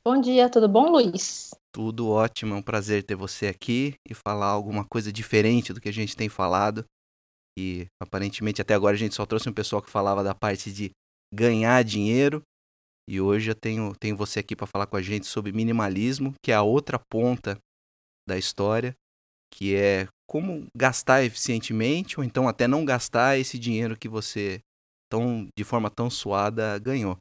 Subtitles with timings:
[0.01, 1.51] Bom dia, tudo bom, Luiz?
[1.73, 5.89] Tudo ótimo, é um prazer ter você aqui e falar alguma coisa diferente do que
[5.89, 6.85] a gente tem falado.
[7.57, 10.91] E aparentemente até agora a gente só trouxe um pessoal que falava da parte de
[11.33, 12.41] ganhar dinheiro.
[13.09, 16.51] E hoje eu tenho, tenho você aqui para falar com a gente sobre minimalismo, que
[16.51, 17.57] é a outra ponta
[18.27, 18.93] da história,
[19.53, 24.61] que é como gastar eficientemente ou então até não gastar esse dinheiro que você
[25.11, 27.17] tão de forma tão suada ganhou.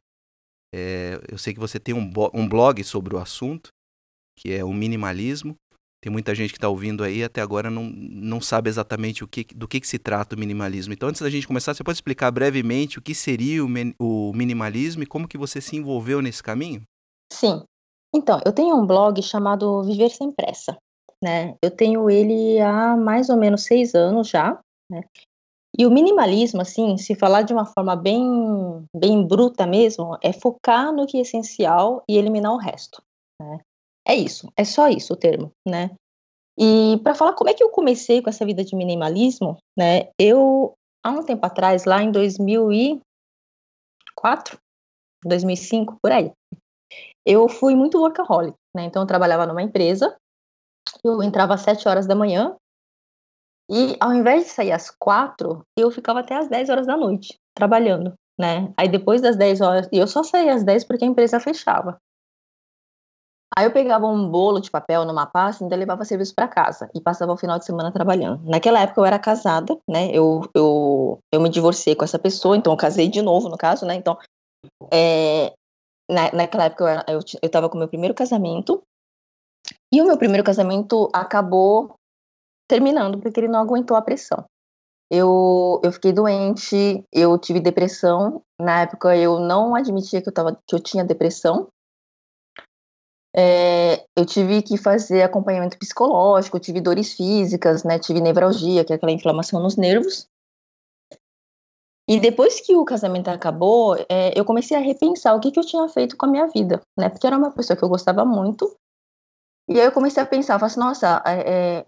[0.73, 3.69] É, eu sei que você tem um, um blog sobre o assunto
[4.39, 5.55] que é o minimalismo.
[6.01, 9.43] Tem muita gente que está ouvindo aí até agora não, não sabe exatamente o que,
[9.53, 10.93] do que, que se trata o minimalismo.
[10.93, 13.67] Então, antes da gente começar, você pode explicar brevemente o que seria o,
[13.99, 16.83] o minimalismo e como que você se envolveu nesse caminho?
[17.33, 17.63] Sim.
[18.15, 20.77] Então, eu tenho um blog chamado Viver Sem Pressa.
[21.21, 21.57] Né?
[21.61, 24.57] Eu tenho ele há mais ou menos seis anos já.
[24.89, 25.03] Né?
[25.77, 30.91] E o minimalismo, assim, se falar de uma forma bem, bem bruta mesmo, é focar
[30.91, 33.01] no que é essencial e eliminar o resto.
[33.41, 33.59] Né?
[34.07, 35.91] É isso, é só isso o termo, né?
[36.57, 40.09] E para falar como é que eu comecei com essa vida de minimalismo, né?
[40.19, 44.59] Eu há um tempo atrás, lá em 2004,
[45.23, 46.33] 2005, por aí,
[47.25, 48.83] eu fui muito workaholic, né?
[48.83, 50.17] Então eu trabalhava numa empresa,
[51.03, 52.57] eu entrava às 7 horas da manhã
[53.69, 57.37] e ao invés de sair às 4, eu ficava até às 10 horas da noite
[57.53, 58.73] trabalhando, né?
[58.75, 61.97] Aí depois das 10 horas, e eu só saía às 10 porque a empresa fechava.
[63.57, 66.89] Aí eu pegava um bolo de papel numa pasta e ainda levava serviço para casa
[66.95, 68.41] e passava o final de semana trabalhando.
[68.43, 70.09] Naquela época eu era casada, né?
[70.11, 73.85] Eu, eu, eu me divorciei com essa pessoa, então eu casei de novo, no caso,
[73.85, 73.95] né?
[73.95, 74.17] Então,
[74.93, 75.53] é,
[76.09, 78.81] na, naquela época eu, era, eu, eu tava com meu primeiro casamento
[79.93, 81.98] e o meu primeiro casamento acabou
[82.69, 84.45] terminando porque ele não aguentou a pressão.
[85.11, 88.43] Eu, eu fiquei doente, eu tive depressão.
[88.61, 91.67] Na época eu não admitia que eu, tava, que eu tinha depressão,
[93.35, 97.99] é, eu tive que fazer acompanhamento psicológico, tive dores físicas, né?
[97.99, 100.27] Tive nevralgia, que é aquela inflamação nos nervos.
[102.07, 105.65] E depois que o casamento acabou, é, eu comecei a repensar o que, que eu
[105.65, 107.07] tinha feito com a minha vida, né?
[107.07, 108.75] Porque era uma pessoa que eu gostava muito.
[109.69, 111.85] E aí eu comecei a pensar, falei assim, nossa, é,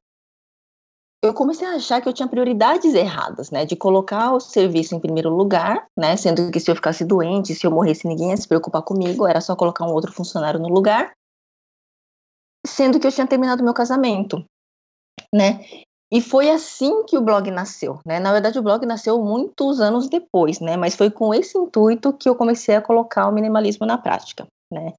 [1.24, 3.66] eu comecei a achar que eu tinha prioridades erradas, né?
[3.66, 6.18] De colocar o serviço em primeiro lugar, né?
[6.18, 9.40] Sendo que se eu ficasse doente, se eu morresse, ninguém ia se preocupar comigo, era
[9.40, 11.12] só colocar um outro funcionário no lugar
[12.66, 14.44] sendo que eu tinha terminado meu casamento,
[15.34, 15.66] né?
[16.14, 18.20] E foi assim que o blog nasceu, né?
[18.20, 20.76] Na verdade, o blog nasceu muitos anos depois, né?
[20.76, 24.94] Mas foi com esse intuito que eu comecei a colocar o minimalismo na prática, né?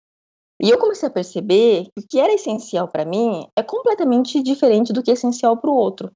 [0.61, 4.93] E eu comecei a perceber que o que era essencial para mim é completamente diferente
[4.93, 6.11] do que é essencial para o outro.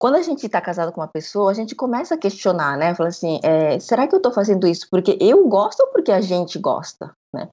[0.00, 2.94] Quando a gente está casado com uma pessoa, a gente começa a questionar, né?
[2.94, 6.20] Fala assim, é, será que eu estou fazendo isso porque eu gosto ou porque a
[6.20, 7.48] gente gosta, né?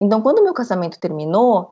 [0.00, 1.70] Então, quando o meu casamento terminou,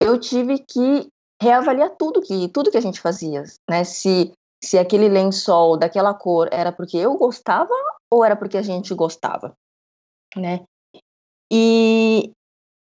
[0.00, 1.08] eu tive que
[1.40, 3.82] reavaliar tudo que tudo que a gente fazia, né?
[3.82, 4.32] Se
[4.64, 7.74] se aquele lençol daquela cor era porque eu gostava
[8.10, 9.56] ou era porque a gente gostava,
[10.36, 10.64] né?
[11.50, 12.30] E,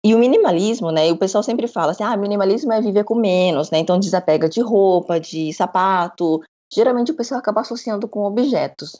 [0.05, 1.11] e o minimalismo, né?
[1.11, 3.79] O pessoal sempre fala assim, ah, minimalismo é viver com menos, né?
[3.79, 6.41] Então desapega de roupa, de sapato.
[6.71, 8.95] Geralmente o pessoal acaba associando com objetos.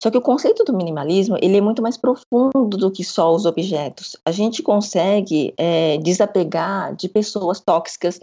[0.00, 3.44] Só que o conceito do minimalismo ele é muito mais profundo do que só os
[3.44, 4.16] objetos.
[4.24, 8.20] A gente consegue é, desapegar de pessoas tóxicas.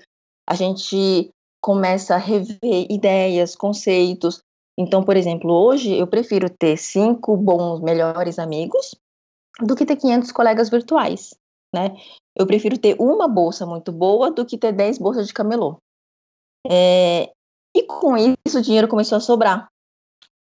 [0.48, 1.30] A gente
[1.62, 4.40] começa a rever ideias, conceitos.
[4.78, 8.96] Então, por exemplo, hoje eu prefiro ter cinco bons, melhores amigos
[9.62, 11.32] do que ter 500 colegas virtuais.
[11.74, 11.96] Né?
[12.36, 15.78] Eu prefiro ter uma bolsa muito boa do que ter 10 bolsas de camelô.
[16.70, 17.32] É,
[17.76, 19.68] e com isso o dinheiro começou a sobrar.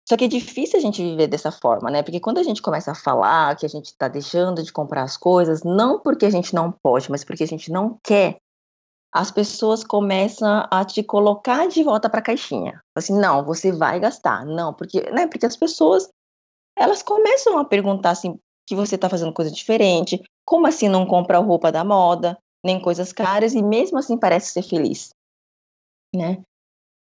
[0.08, 2.02] Só que é difícil a gente viver dessa forma, né?
[2.02, 5.18] Porque quando a gente começa a falar que a gente está deixando de comprar as
[5.18, 8.38] coisas, não porque a gente não pode, mas porque a gente não quer,
[9.12, 12.80] as pessoas começam a te colocar de volta para a caixinha.
[12.96, 14.46] Assim, não, você vai gastar.
[14.46, 15.26] Não, porque, né?
[15.26, 16.08] Porque as pessoas
[16.78, 18.38] elas começam a perguntar assim
[18.68, 23.12] que você está fazendo coisa diferente, como assim não compra roupa da moda, nem coisas
[23.12, 25.10] caras e mesmo assim parece ser feliz,
[26.14, 26.42] né?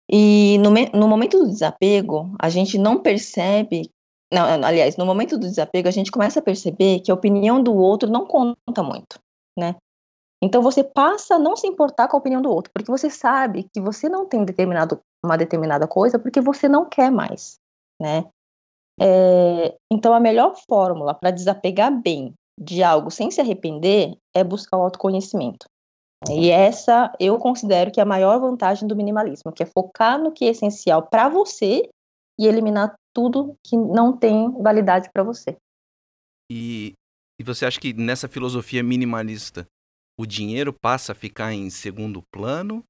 [0.09, 3.91] E no, no momento do desapego, a gente não percebe,
[4.33, 7.75] não, aliás, no momento do desapego, a gente começa a perceber que a opinião do
[7.75, 9.19] outro não conta muito,
[9.59, 9.75] né?
[10.43, 13.69] Então você passa a não se importar com a opinião do outro, porque você sabe
[13.75, 17.59] que você não tem determinado, uma determinada coisa porque você não quer mais,
[18.01, 18.25] né?
[19.01, 24.77] É, então a melhor fórmula para desapegar bem de algo sem se arrepender é buscar
[24.77, 25.67] o autoconhecimento.
[26.29, 30.33] E essa eu considero que é a maior vantagem do minimalismo, que é focar no
[30.33, 31.89] que é essencial para você
[32.39, 35.57] e eliminar tudo que não tem validade para você.
[36.53, 36.93] E,
[37.41, 39.67] e você acha que nessa filosofia minimalista
[40.19, 42.85] o dinheiro passa a ficar em segundo plano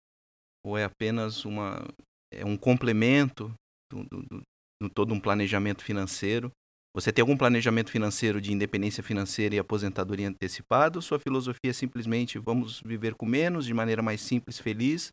[0.67, 1.87] ou é apenas uma
[2.33, 3.53] é um complemento
[3.91, 4.43] do, do,
[4.89, 6.51] todo um planejamento financeiro?
[6.95, 11.01] Você tem algum planejamento financeiro de independência financeira e aposentadoria antecipada?
[11.01, 15.13] Sua filosofia é simplesmente vamos viver com menos, de maneira mais simples, feliz,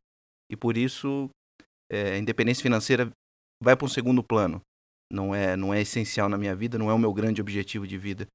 [0.51, 1.29] e por isso
[1.91, 3.11] é, a independência financeira
[3.61, 4.59] vai para um segundo plano.
[5.11, 7.97] Não é, não é essencial na minha vida, não é o meu grande objetivo de
[7.97, 8.27] vida.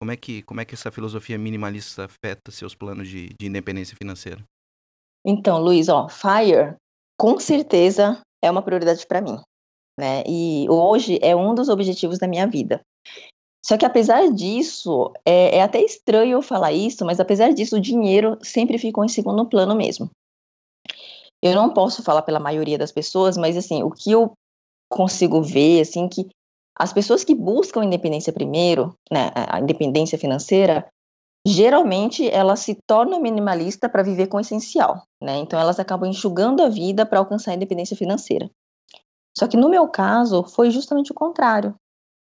[0.00, 3.96] Como é que, como é que essa filosofia minimalista afeta seus planos de, de independência
[3.96, 4.42] financeira?
[5.24, 6.76] Então, Luiz, ó, FIRE
[7.18, 9.40] com certeza é uma prioridade para mim
[9.98, 10.22] né?
[10.26, 12.80] E hoje é um dos objetivos da minha vida.
[13.64, 17.80] Só que apesar disso, é, é, até estranho eu falar isso, mas apesar disso, o
[17.80, 20.08] dinheiro sempre ficou em segundo plano mesmo.
[21.42, 24.32] Eu não posso falar pela maioria das pessoas, mas assim, o que eu
[24.90, 26.28] consigo ver, assim, que
[26.78, 30.86] as pessoas que buscam independência primeiro, né, a independência financeira,
[31.46, 35.38] geralmente elas se tornam minimalista para viver com o essencial, né?
[35.38, 38.50] Então elas acabam enxugando a vida para alcançar a independência financeira.
[39.38, 41.74] Só que no meu caso, foi justamente o contrário.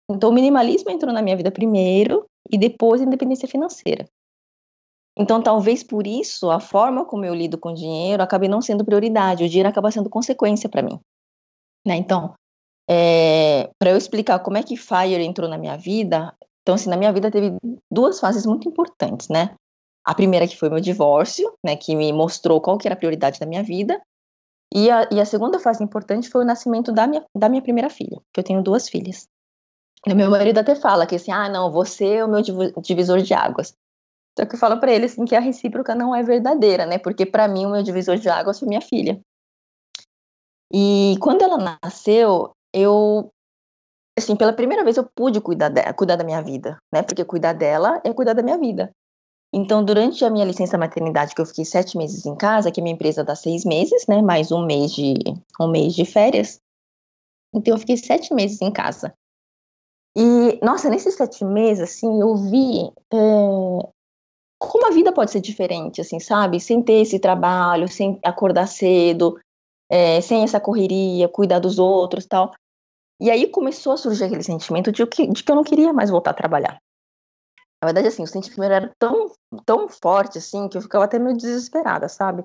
[0.08, 4.06] Então, o minimalismo entrou na minha vida primeiro e depois a independência financeira.
[5.18, 8.84] Então, talvez por isso, a forma como eu lido com o dinheiro acabe não sendo
[8.84, 10.98] prioridade, o dinheiro acaba sendo consequência para mim.
[11.86, 11.96] Né?
[11.96, 12.34] Então,
[12.88, 16.96] é, para eu explicar como é que FIRE entrou na minha vida, então, assim, na
[16.96, 17.56] minha vida teve
[17.90, 19.54] duas fases muito importantes, né?
[20.04, 23.38] A primeira que foi meu divórcio, né, que me mostrou qual que era a prioridade
[23.38, 24.00] da minha vida,
[24.72, 27.90] e a, e a segunda fase importante foi o nascimento da minha, da minha primeira
[27.90, 29.28] filha, que eu tenho duas filhas.
[30.06, 32.40] E meu marido até fala que assim, ah, não, você é o meu
[32.80, 33.74] divisor de águas.
[34.38, 36.98] Só que eu falo para ele assim que a recíproca não é verdadeira, né?
[36.98, 39.20] Porque para mim o meu divisor de águas foi minha filha.
[40.72, 43.30] E quando ela nasceu, eu
[44.16, 47.02] assim, pela primeira vez eu pude cuidar, de, cuidar da minha vida, né?
[47.02, 48.90] Porque cuidar dela é cuidar da minha vida.
[49.52, 52.82] Então, durante a minha licença maternidade, que eu fiquei sete meses em casa, que a
[52.82, 54.22] minha empresa dá seis meses, né?
[54.22, 55.14] Mais um mês de
[55.60, 56.60] um mês de férias.
[57.52, 59.12] Então, eu fiquei sete meses em casa.
[60.16, 63.88] E, nossa, nesses sete meses, assim, eu vi é,
[64.58, 66.60] como a vida pode ser diferente, assim, sabe?
[66.60, 69.38] Sem ter esse trabalho, sem acordar cedo,
[69.88, 72.52] é, sem essa correria, cuidar dos outros tal.
[73.20, 76.10] E aí começou a surgir aquele sentimento de que, de que eu não queria mais
[76.10, 76.78] voltar a trabalhar.
[77.82, 79.32] Na verdade, assim, o sentimento era tão,
[79.64, 82.44] tão forte, assim, que eu ficava até meio desesperada, sabe?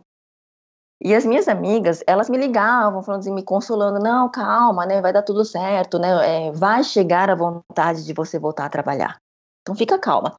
[1.03, 5.11] E as minhas amigas, elas me ligavam, falando assim, me consolando, não, calma, né, vai
[5.11, 9.17] dar tudo certo, né, é, vai chegar a vontade de você voltar a trabalhar.
[9.61, 10.35] Então fica calma.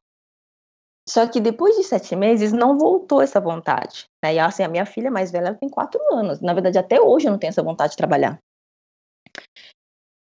[1.07, 4.05] Só que depois de sete meses, não voltou essa vontade.
[4.23, 4.35] Né?
[4.35, 6.41] E assim, a minha filha mais velha tem quatro anos.
[6.41, 8.37] Na verdade, até hoje eu não tenho essa vontade de trabalhar.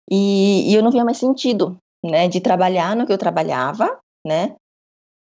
[0.09, 4.55] E, e eu não via mais sentido, né, de trabalhar no que eu trabalhava, né,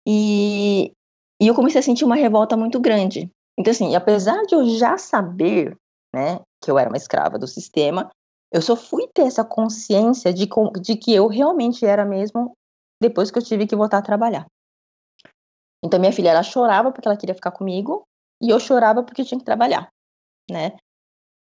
[0.07, 0.93] e,
[1.41, 3.31] e eu comecei a sentir uma revolta muito grande.
[3.59, 5.77] Então, assim, apesar de eu já saber,
[6.15, 8.11] né, que eu era uma escrava do sistema,
[8.53, 10.49] eu só fui ter essa consciência de,
[10.81, 12.53] de que eu realmente era mesmo
[13.01, 14.47] depois que eu tive que voltar a trabalhar.
[15.85, 18.05] Então, minha filha, ela chorava porque ela queria ficar comigo
[18.43, 19.89] e eu chorava porque eu tinha que trabalhar,
[20.51, 20.77] né?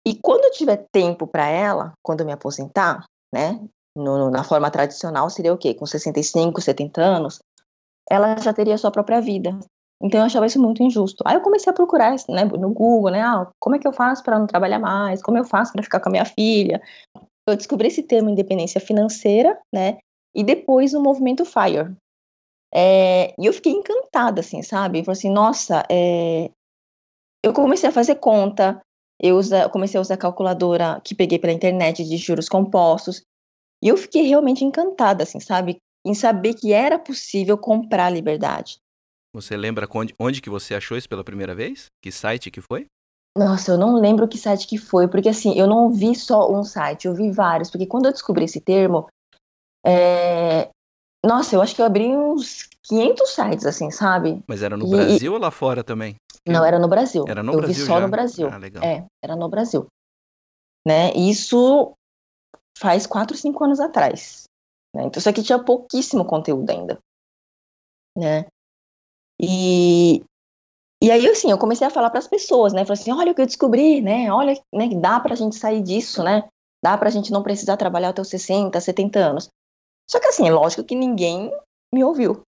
[0.07, 3.61] E quando eu tiver tempo para ela, quando eu me aposentar, né,
[3.97, 5.75] no, na forma tradicional seria o quê?
[5.75, 7.41] Com 65, 70 anos,
[8.11, 9.59] ela já teria sua própria vida.
[10.03, 11.23] Então eu achava isso muito injusto.
[11.27, 13.21] Aí eu comecei a procurar né, no Google, né?
[13.21, 15.23] Ah, como é que eu faço para não trabalhar mais?
[15.23, 16.81] Como eu faço para ficar com a minha filha?
[17.49, 19.99] Eu descobri esse termo independência financeira, né?
[20.35, 21.97] E depois o movimento FIRE.
[22.73, 25.03] É, e eu fiquei encantada, assim, sabe?
[25.03, 26.51] Falei assim, nossa, é...
[27.43, 28.81] eu comecei a fazer conta,
[29.21, 33.23] eu usa, comecei a usar a calculadora que peguei pela internet de juros compostos,
[33.83, 35.79] e eu fiquei realmente encantada, assim, sabe?
[36.09, 38.79] Em saber que era possível comprar liberdade.
[39.35, 41.89] Você lembra onde, onde que você achou isso pela primeira vez?
[42.03, 42.87] Que site que foi?
[43.37, 46.65] Nossa, eu não lembro que site que foi, porque assim, eu não vi só um
[46.65, 49.07] site, eu vi vários, porque quando eu descobri esse termo,
[49.87, 50.71] é...
[51.23, 54.43] nossa, eu acho que eu abri uns 500 sites, assim, sabe?
[54.49, 54.91] Mas era no e...
[54.91, 56.17] Brasil ou lá fora também?
[56.49, 57.27] Não, era no Brasil.
[57.29, 58.01] Era no eu Brasil vi só já?
[58.01, 58.49] no Brasil.
[58.51, 58.83] Ah, legal.
[58.83, 59.87] É, era no Brasil.
[60.87, 61.13] Né?
[61.15, 61.93] Isso
[62.79, 64.48] faz 4, 5 anos atrás.
[64.99, 65.05] Né?
[65.07, 66.99] Então, isso aqui tinha pouquíssimo conteúdo ainda.
[68.17, 68.47] Né?
[69.41, 70.25] E,
[71.01, 72.85] e aí, assim, eu comecei a falar para as pessoas, né?
[72.85, 74.33] Falei assim, olha o que eu descobri, né?
[74.33, 76.49] Olha, né, dá para a gente sair disso, né?
[76.83, 79.49] Dá para a gente não precisar trabalhar até os 60, 70 anos.
[80.11, 81.53] Só que, assim, é lógico que ninguém
[81.95, 82.43] me ouviu,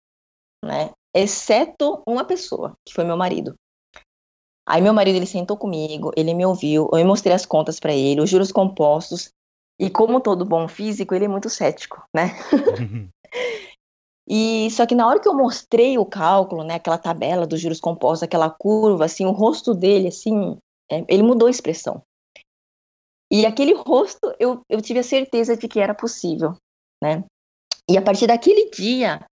[0.65, 0.91] né?
[1.15, 3.55] Exceto uma pessoa, que foi meu marido.
[4.67, 8.21] Aí meu marido ele sentou comigo, ele me ouviu, eu mostrei as contas para ele,
[8.21, 9.31] os juros compostos.
[9.79, 12.31] E como todo bom físico, ele é muito cético, né?
[14.29, 17.81] e só que na hora que eu mostrei o cálculo, né, aquela tabela dos juros
[17.81, 20.59] compostos, aquela curva, assim, o rosto dele, assim,
[20.91, 22.03] é, ele mudou a expressão.
[23.31, 26.57] E aquele rosto, eu, eu tive a certeza de que era possível,
[27.03, 27.25] né?
[27.89, 29.25] E a partir daquele dia,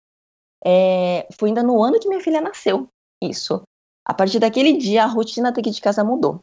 [0.64, 2.88] é, foi ainda no ano que minha filha nasceu,
[3.22, 3.62] isso.
[4.04, 6.40] A partir daquele dia, a rotina daqui de casa mudou.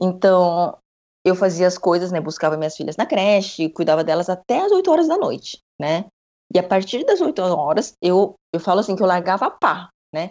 [0.00, 0.78] Então,
[1.24, 2.20] eu fazia as coisas, né?
[2.20, 6.06] Buscava minhas filhas na creche, cuidava delas até as 8 horas da noite, né?
[6.54, 9.88] E a partir das 8 horas, eu, eu falo assim que eu largava a pá,
[10.12, 10.30] né?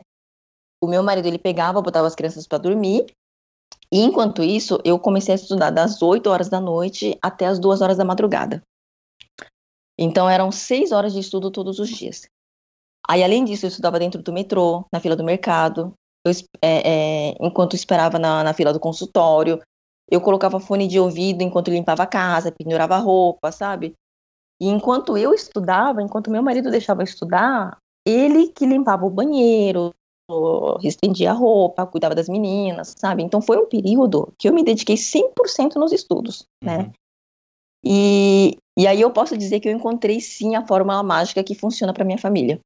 [0.83, 3.05] O meu marido, ele pegava, botava as crianças para dormir,
[3.91, 7.81] e enquanto isso, eu comecei a estudar das 8 horas da noite até as 2
[7.81, 8.63] horas da madrugada.
[9.99, 12.25] Então, eram 6 horas de estudo todos os dias.
[13.07, 15.93] Aí, além disso, eu estudava dentro do metrô, na fila do mercado,
[16.25, 16.31] eu,
[16.61, 19.61] é, é, enquanto esperava na, na fila do consultório.
[20.11, 23.95] Eu colocava fone de ouvido enquanto limpava a casa, pendurava a roupa, sabe?
[24.59, 29.93] E enquanto eu estudava, enquanto meu marido deixava eu estudar, ele que limpava o banheiro,
[30.83, 33.23] estendia a roupa, cuidava das meninas, sabe?
[33.23, 36.77] Então foi um período que eu me dediquei 100% nos estudos, né?
[36.77, 36.83] uhum.
[36.83, 36.91] né?
[37.83, 41.91] E, e aí eu posso dizer que eu encontrei sim a fórmula mágica que funciona
[41.91, 42.59] para minha família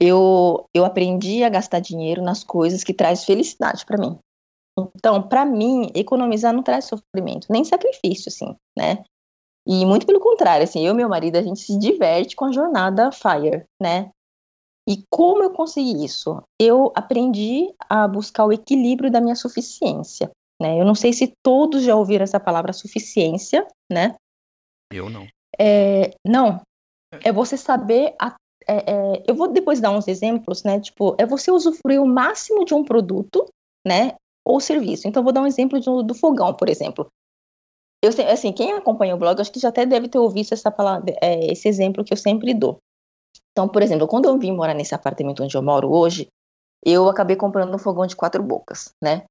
[0.00, 4.18] eu, eu aprendi a gastar dinheiro nas coisas que traz felicidade para mim.
[4.96, 9.04] Então, para mim, economizar não traz sofrimento, nem sacrifício, assim, né?
[9.66, 12.52] E muito pelo contrário, assim, eu e meu marido, a gente se diverte com a
[12.52, 14.10] jornada FIRE, né?
[14.88, 16.42] E como eu consegui isso?
[16.58, 20.30] Eu aprendi a buscar o equilíbrio da minha suficiência,
[20.60, 20.80] né?
[20.80, 24.14] Eu não sei se todos já ouviram essa palavra suficiência, né?
[24.90, 25.26] Eu não.
[25.60, 26.62] É, não.
[27.22, 28.34] É você saber a
[28.70, 30.78] é, é, eu vou depois dar uns exemplos, né?
[30.78, 33.46] Tipo, é você usufruir o máximo de um produto,
[33.86, 34.14] né?
[34.48, 35.06] Ou serviço.
[35.06, 37.06] Então, vou dar um exemplo de, do fogão, por exemplo.
[38.02, 41.14] Eu assim, quem acompanha o blog, acho que já até deve ter ouvido essa palavra,
[41.20, 42.78] é, esse exemplo que eu sempre dou.
[43.52, 46.28] Então, por exemplo, quando eu vim morar nesse apartamento onde eu moro hoje,
[46.84, 49.24] eu acabei comprando um fogão de quatro bocas, né?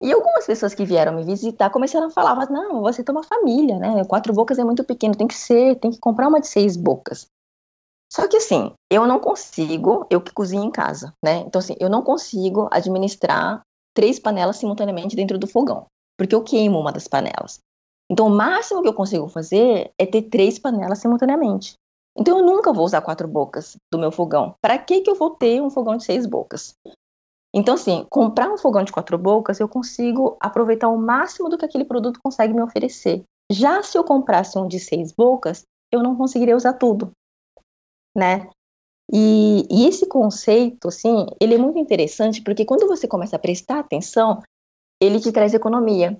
[0.00, 3.78] E algumas pessoas que vieram me visitar começaram a falar, não, você tem uma família,
[3.78, 4.04] né?
[4.04, 7.26] Quatro bocas é muito pequeno, tem que ser, tem que comprar uma de seis bocas.
[8.12, 11.38] Só que assim, eu não consigo, eu que cozinho em casa, né?
[11.38, 13.62] Então assim, eu não consigo administrar
[13.94, 15.86] três panelas simultaneamente dentro do fogão,
[16.18, 17.60] porque eu queimo uma das panelas.
[18.10, 21.74] Então o máximo que eu consigo fazer é ter três panelas simultaneamente.
[22.16, 24.54] Então eu nunca vou usar quatro bocas do meu fogão.
[24.60, 26.74] Para que que eu vou ter um fogão de seis bocas?
[27.54, 31.64] Então assim, comprar um fogão de quatro bocas, eu consigo aproveitar o máximo do que
[31.64, 33.22] aquele produto consegue me oferecer.
[33.50, 37.12] Já se eu comprasse um de seis bocas, eu não conseguiria usar tudo,
[38.16, 38.48] né?
[39.12, 43.80] E, e, esse conceito, assim, ele é muito interessante porque quando você começa a prestar
[43.80, 44.42] atenção,
[45.00, 46.18] ele te traz economia.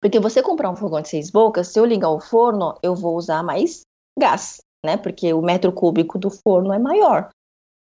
[0.00, 3.16] Porque você comprar um fogão de seis bocas, se eu ligar o forno, eu vou
[3.16, 3.82] usar mais
[4.18, 4.96] gás, né?
[4.96, 7.30] Porque o metro cúbico do forno é maior.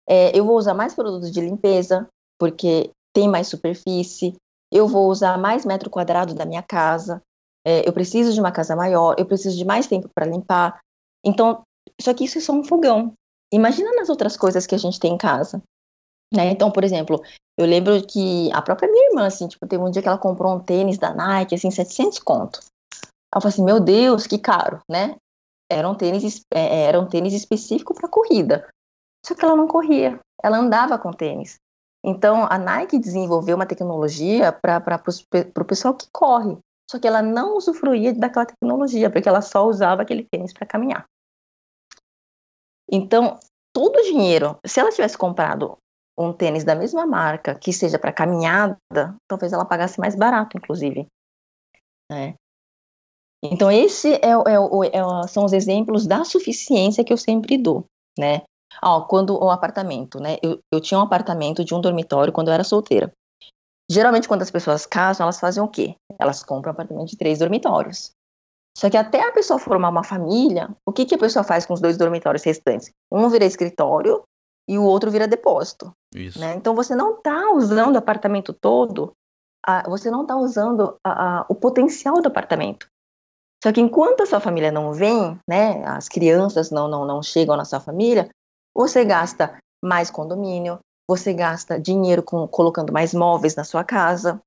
[0.07, 4.35] É, eu vou usar mais produtos de limpeza, porque tem mais superfície.
[4.71, 7.21] Eu vou usar mais metro quadrado da minha casa.
[7.65, 10.79] É, eu preciso de uma casa maior, eu preciso de mais tempo para limpar.
[11.23, 11.61] Então,
[12.01, 13.13] só que isso é só um fogão.
[13.53, 15.61] Imagina nas outras coisas que a gente tem em casa.
[16.33, 16.49] Né?
[16.49, 17.21] Então, por exemplo,
[17.55, 20.55] eu lembro que a própria minha irmã, assim, tipo, teve um dia que ela comprou
[20.55, 22.59] um tênis da Nike, assim, 700 conto.
[23.31, 25.15] Ela falou assim, meu Deus, que caro, né?
[25.71, 28.67] Era um tênis, é, é, era um tênis específico para corrida.
[29.23, 31.55] Só que ela não corria, ela andava com tênis.
[32.03, 35.01] Então, a Nike desenvolveu uma tecnologia para
[35.59, 36.57] o pessoal que corre.
[36.89, 41.05] Só que ela não usufruía daquela tecnologia, porque ela só usava aquele tênis para caminhar.
[42.93, 43.39] Então,
[43.73, 45.75] todo o dinheiro, se ela tivesse comprado
[46.15, 48.77] um tênis da mesma marca, que seja para caminhada,
[49.27, 51.07] talvez ela pagasse mais barato, inclusive.
[52.11, 52.35] Né?
[53.43, 57.85] Então, esse é, é, é, são os exemplos da suficiência que eu sempre dou,
[58.17, 58.43] né?
[58.81, 60.37] Ó, quando o apartamento, né?
[60.43, 63.11] Eu, eu tinha um apartamento de um dormitório quando eu era solteira.
[63.89, 65.95] Geralmente, quando as pessoas casam, elas fazem o quê?
[66.19, 68.11] Elas compram um apartamento de três dormitórios.
[68.75, 71.73] Só que até a pessoa formar uma família, o que, que a pessoa faz com
[71.73, 72.91] os dois dormitórios restantes?
[73.11, 74.23] Um vira escritório
[74.67, 75.93] e o outro vira depósito.
[76.39, 76.55] Né?
[76.55, 79.13] Então você não está usando o apartamento todo,
[79.65, 82.87] a, você não está usando a, a, o potencial do apartamento.
[83.63, 87.55] Só que enquanto a sua família não vem, né, as crianças não, não, não chegam
[87.55, 88.29] na sua família,
[88.75, 94.41] você gasta mais condomínio, você gasta dinheiro com, colocando mais móveis na sua casa,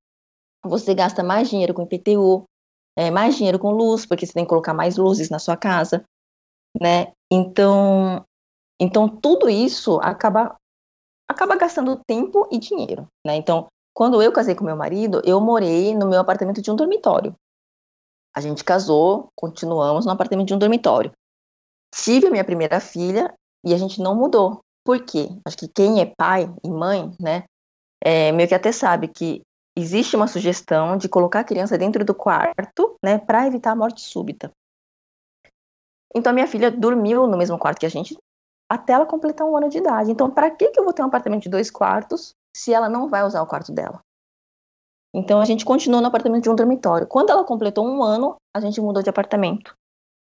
[0.63, 2.43] você gasta mais dinheiro com IPTU,
[2.97, 6.03] é, mais dinheiro com luz, porque você tem que colocar mais luzes na sua casa,
[6.81, 7.13] né?
[7.31, 8.25] Então,
[8.81, 10.57] então tudo isso acaba
[11.29, 13.35] acaba gastando tempo e dinheiro, né?
[13.35, 17.35] Então, quando eu casei com meu marido, eu morei no meu apartamento de um dormitório.
[18.35, 21.11] A gente casou, continuamos no apartamento de um dormitório.
[21.93, 24.61] Tive a minha primeira filha e a gente não mudou.
[24.83, 25.29] Por quê?
[25.45, 27.43] Acho que quem é pai e mãe, né,
[28.03, 29.41] é, meio que até sabe que
[29.77, 34.01] existe uma sugestão de colocar a criança dentro do quarto, né, para evitar a morte
[34.01, 34.51] súbita.
[36.15, 38.17] Então, a minha filha dormiu no mesmo quarto que a gente
[38.69, 40.11] até ela completar um ano de idade.
[40.11, 43.07] Então, para que, que eu vou ter um apartamento de dois quartos se ela não
[43.07, 44.01] vai usar o quarto dela?
[45.13, 47.07] Então, a gente continuou no apartamento de um dormitório.
[47.07, 49.75] Quando ela completou um ano, a gente mudou de apartamento.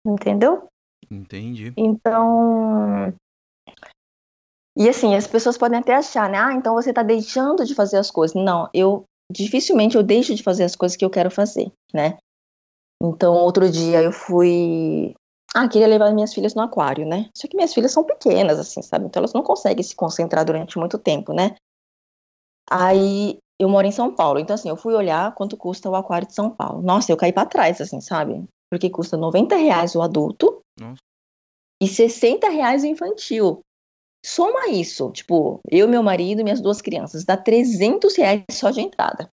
[0.06, 0.68] Entendeu?
[1.10, 1.74] Entendi.
[1.76, 3.14] Então.
[4.78, 6.38] E assim, as pessoas podem até achar, né?
[6.38, 8.36] Ah, então você está deixando de fazer as coisas.
[8.36, 12.18] Não, eu dificilmente eu deixo de fazer as coisas que eu quero fazer, né?
[13.02, 15.14] Então, outro dia eu fui.
[15.56, 17.30] Ah, queria levar minhas filhas no aquário, né?
[17.36, 19.06] Só que minhas filhas são pequenas, assim, sabe?
[19.06, 21.56] Então elas não conseguem se concentrar durante muito tempo, né?
[22.70, 26.28] Aí eu moro em São Paulo, então assim, eu fui olhar quanto custa o aquário
[26.28, 26.82] de São Paulo.
[26.82, 28.44] Nossa, eu caí para trás, assim, sabe?
[28.70, 31.02] Porque custa 90 reais o adulto Nossa.
[31.82, 33.62] e 60 reais o infantil.
[34.26, 38.82] Soma isso, tipo, eu, meu marido e minhas duas crianças, dá 300 reais só de
[38.82, 39.32] entrada.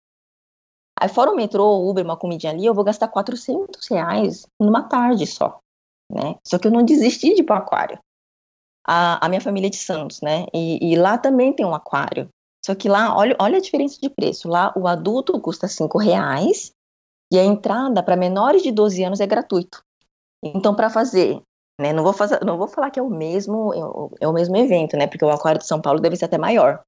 [0.99, 5.27] Aí fora o metrô, Uber, uma comidinha ali, eu vou gastar 400 reais numa tarde
[5.27, 5.59] só,
[6.09, 6.35] né?
[6.45, 7.99] Só que eu não desisti de ir para o aquário.
[8.87, 10.45] A, a, minha família é de Santos, né?
[10.53, 12.29] E, e, lá também tem um aquário.
[12.63, 14.47] Só que lá, olha, olha a diferença de preço.
[14.47, 16.71] Lá o adulto custa 5 reais
[17.33, 19.83] e a entrada para menores de 12 anos é gratuito.
[20.43, 21.41] Então, para fazer
[21.79, 21.93] né?
[21.93, 24.95] Não vou fazer, não vou falar que é o mesmo, é é o mesmo evento,
[24.97, 25.07] né?
[25.07, 26.83] Porque o Aquário de São Paulo deve ser até maior.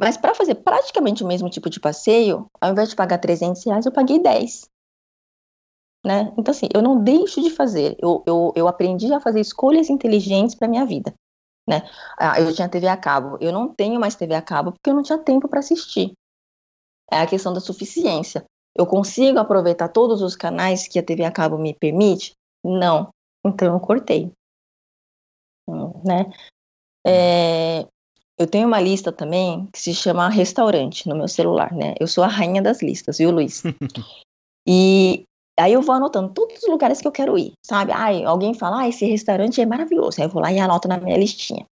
[0.00, 3.84] Mas para fazer praticamente o mesmo tipo de passeio, ao invés de pagar 300 reais,
[3.84, 4.68] eu paguei 10.
[6.06, 6.32] Né?
[6.38, 7.96] Então, assim, eu não deixo de fazer.
[7.98, 11.12] Eu, eu, eu aprendi a fazer escolhas inteligentes para minha vida.
[11.68, 11.82] Né?
[12.16, 13.36] Ah, eu tinha TV a cabo.
[13.40, 16.12] Eu não tenho mais TV a cabo porque eu não tinha tempo para assistir.
[17.10, 18.44] É a questão da suficiência.
[18.76, 22.32] Eu consigo aproveitar todos os canais que a TV a cabo me permite?
[22.64, 23.10] Não.
[23.44, 24.32] Então eu cortei.
[26.04, 26.30] Né?
[27.06, 27.86] É,
[28.38, 31.94] eu tenho uma lista também que se chama restaurante no meu celular, né?
[31.98, 33.62] Eu sou a rainha das listas, viu, Luiz?
[34.66, 35.24] e
[35.58, 37.92] aí eu vou anotando todos os lugares que eu quero ir, sabe?
[37.92, 40.20] Ai, alguém fala, ah, esse restaurante é maravilhoso.
[40.20, 41.66] Aí eu vou lá e anoto na minha listinha.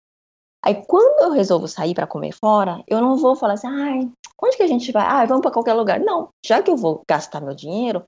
[0.63, 4.10] Aí quando eu resolvo sair para comer fora, eu não vou falar assim, ai,
[4.41, 5.04] onde que a gente vai?
[5.06, 5.99] Ah, vamos para qualquer lugar.
[5.99, 8.04] Não, já que eu vou gastar meu dinheiro,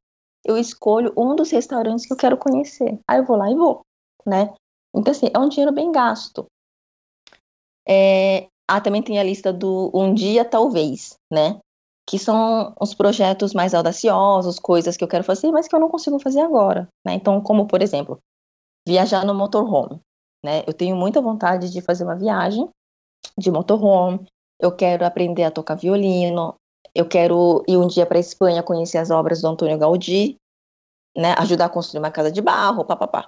[0.45, 2.99] eu escolho um dos restaurantes que eu quero conhecer.
[3.08, 3.81] Aí eu vou lá e vou,
[4.25, 4.53] né?
[4.95, 6.45] Então, assim, é um dinheiro bem gasto.
[7.88, 8.47] É...
[8.67, 11.60] Ah, também tem a lista do Um Dia Talvez, né?
[12.08, 15.89] Que são os projetos mais audaciosos, coisas que eu quero fazer, mas que eu não
[15.89, 17.13] consigo fazer agora, né?
[17.13, 18.19] Então, como, por exemplo,
[18.88, 19.99] viajar no motorhome,
[20.43, 20.63] né?
[20.67, 22.69] Eu tenho muita vontade de fazer uma viagem
[23.38, 24.25] de motorhome,
[24.60, 26.55] eu quero aprender a tocar violino,
[26.95, 30.38] eu quero ir um dia para a Espanha conhecer as obras do Antônio Gaudí,
[31.15, 33.27] né, ajudar a construir uma casa de barro, papapá.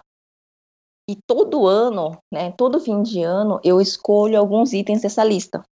[1.10, 5.64] E todo ano, né, todo fim de ano, eu escolho alguns itens dessa lista.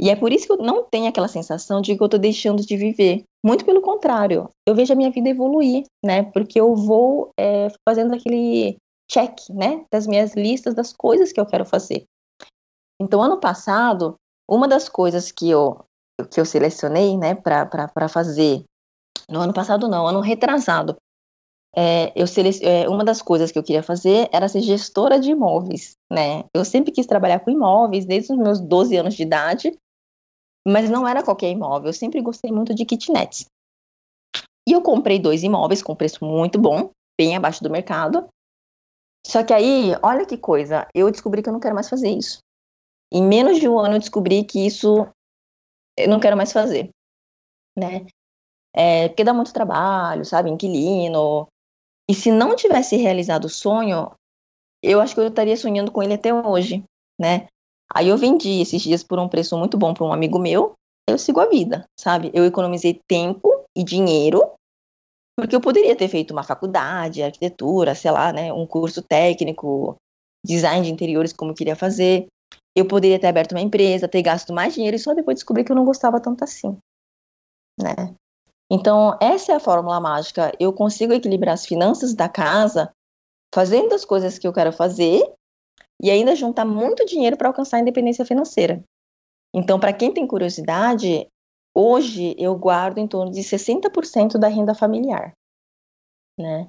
[0.00, 2.64] E é por isso que eu não tenho aquela sensação de que eu estou deixando
[2.64, 3.22] de viver.
[3.44, 6.24] Muito pelo contrário, eu vejo a minha vida evoluir, né?
[6.24, 8.76] Porque eu vou é, fazendo aquele
[9.10, 9.84] check, né?
[9.92, 12.04] Das minhas listas das coisas que eu quero fazer.
[13.00, 14.16] Então, ano passado,
[14.48, 15.84] uma das coisas que eu
[16.30, 18.64] que eu selecionei, né, para fazer.
[19.28, 20.96] No ano passado, não, ano retrasado.
[21.76, 22.64] É, eu selec...
[22.64, 26.44] É, uma das coisas que eu queria fazer era ser gestora de imóveis, né?
[26.54, 29.76] Eu sempre quis trabalhar com imóveis, desde os meus 12 anos de idade,
[30.66, 33.46] mas não era qualquer imóvel, eu sempre gostei muito de kitnets.
[34.68, 38.28] E eu comprei dois imóveis com preço muito bom, bem abaixo do mercado,
[39.26, 42.38] Só que aí, olha que coisa, eu descobri que eu não quero mais fazer isso.
[43.12, 45.06] Em menos de um ano eu descobri que isso
[45.96, 46.90] eu não quero mais fazer,
[47.76, 48.06] né?
[48.74, 50.50] É, porque dá muito trabalho, sabe?
[50.50, 51.46] Inquilino.
[52.08, 54.10] E se não tivesse realizado o sonho,
[54.82, 56.84] eu acho que eu estaria sonhando com ele até hoje,
[57.18, 57.46] né?
[57.94, 60.74] Aí eu vendi esses dias por um preço muito bom para um amigo meu.
[61.08, 62.30] Eu sigo a vida, sabe?
[62.34, 64.54] Eu economizei tempo e dinheiro
[65.36, 69.96] porque eu poderia ter feito uma faculdade, arquitetura, sei lá, né, um curso técnico,
[70.44, 72.26] design de interiores como eu queria fazer.
[72.76, 75.72] Eu poderia ter aberto uma empresa, ter gasto mais dinheiro e só depois descobrir que
[75.72, 76.76] eu não gostava tanto assim,
[77.80, 78.14] né?
[78.70, 80.52] Então, essa é a fórmula mágica.
[80.58, 82.90] Eu consigo equilibrar as finanças da casa
[83.54, 85.22] fazendo as coisas que eu quero fazer
[86.02, 88.82] e ainda juntar muito dinheiro para alcançar a independência financeira.
[89.54, 91.28] Então, para quem tem curiosidade,
[91.76, 95.32] Hoje eu guardo em torno de 60% da renda familiar,
[96.38, 96.68] né?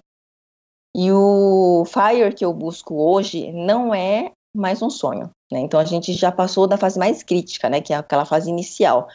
[0.96, 5.60] E o FIRE que eu busco hoje não é mais um sonho, né?
[5.60, 9.08] Então a gente já passou da fase mais crítica, né, que é aquela fase inicial.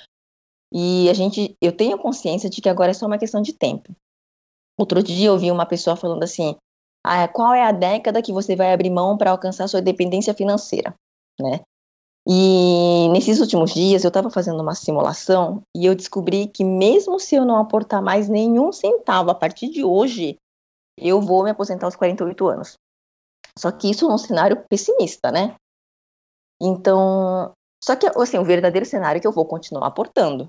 [0.73, 3.95] E a gente, eu tenho consciência de que agora é só uma questão de tempo.
[4.79, 6.57] Outro dia eu vi uma pessoa falando assim:
[7.05, 10.95] ah, qual é a década que você vai abrir mão para alcançar sua dependência financeira,
[11.41, 11.61] né?
[12.29, 17.35] E nesses últimos dias eu estava fazendo uma simulação e eu descobri que mesmo se
[17.35, 20.37] eu não aportar mais nenhum centavo a partir de hoje,
[20.99, 22.75] eu vou me aposentar aos 48 anos.
[23.59, 25.57] Só que isso é um cenário pessimista, né?
[26.61, 30.49] Então, só que assim, o verdadeiro cenário é que eu vou continuar aportando.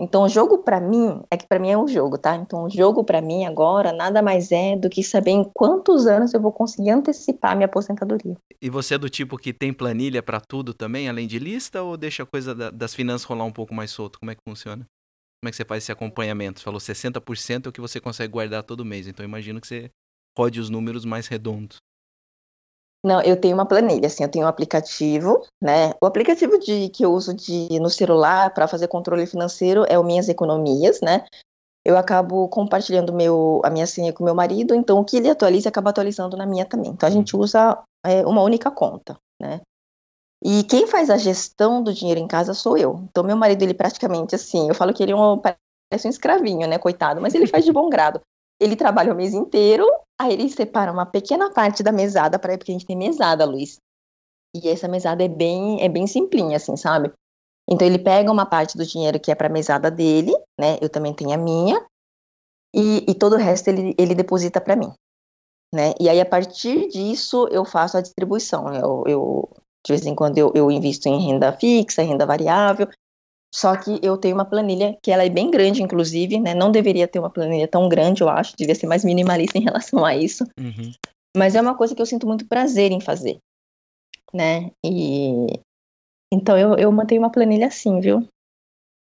[0.00, 2.34] Então, o jogo para mim, é que para mim é um jogo, tá?
[2.34, 6.32] Então, o jogo para mim agora nada mais é do que saber em quantos anos
[6.32, 8.34] eu vou conseguir antecipar minha aposentadoria.
[8.60, 11.96] E você é do tipo que tem planilha para tudo também, além de lista, ou
[11.96, 14.18] deixa a coisa da, das finanças rolar um pouco mais solto?
[14.18, 14.86] Como é que funciona?
[15.42, 16.60] Como é que você faz esse acompanhamento?
[16.60, 19.90] Você falou 60% é o que você consegue guardar todo mês, então imagino que você
[20.38, 21.76] rode os números mais redondos.
[23.04, 25.92] Não, eu tenho uma planilha, assim, eu tenho um aplicativo, né?
[26.00, 30.04] O aplicativo de, que eu uso de, no celular para fazer controle financeiro é o
[30.04, 31.24] Minhas Economias, né?
[31.84, 35.68] Eu acabo compartilhando meu, a minha senha com meu marido, então o que ele atualiza
[35.68, 36.92] acaba atualizando na minha também.
[36.92, 39.60] Então a gente usa é, uma única conta, né?
[40.44, 43.04] E quem faz a gestão do dinheiro em casa sou eu.
[43.10, 46.68] Então meu marido, ele praticamente assim, eu falo que ele é um, parece um escravinho,
[46.68, 48.20] né, coitado, mas ele faz de bom grado.
[48.60, 49.84] Ele trabalha o mês inteiro,
[50.20, 53.78] aí ele separa uma pequena parte da mesada para porque a gente tem mesada, Luiz.
[54.54, 57.12] E essa mesada é bem, é bem simplinha, assim, sabe?
[57.68, 60.78] Então ele pega uma parte do dinheiro que é para a mesada dele, né?
[60.80, 61.84] Eu também tenho a minha,
[62.74, 64.92] e, e todo o resto ele, ele deposita para mim,
[65.72, 65.92] né?
[66.00, 68.72] E aí a partir disso eu faço a distribuição.
[68.74, 69.50] Eu, eu
[69.84, 72.88] de vez em quando eu, eu invisto em renda fixa, renda variável,
[73.54, 76.54] só que eu tenho uma planilha que ela é bem grande, inclusive, né?
[76.54, 78.56] Não deveria ter uma planilha tão grande, eu acho.
[78.56, 80.44] Devia ser mais minimalista em relação a isso.
[80.58, 80.92] Uhum.
[81.36, 83.38] Mas é uma coisa que eu sinto muito prazer em fazer,
[84.32, 84.70] né?
[84.84, 85.60] E
[86.32, 88.26] então eu, eu mantenho uma planilha assim, viu?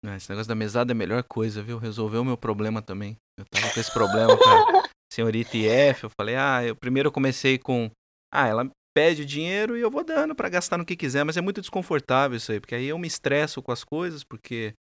[0.06, 1.76] É, esse negócio da mesada é a melhor coisa, viu?
[1.76, 3.16] Resolveu o meu problema também.
[3.38, 6.04] Eu tava com esse problema com a senhorita IF.
[6.04, 7.90] Eu falei, ah, eu primeiro comecei com.
[8.32, 11.34] Ah, ela pede o dinheiro e eu vou dando para gastar no que quiser, mas
[11.34, 14.74] é muito desconfortável isso aí, porque aí eu me estresso com as coisas, porque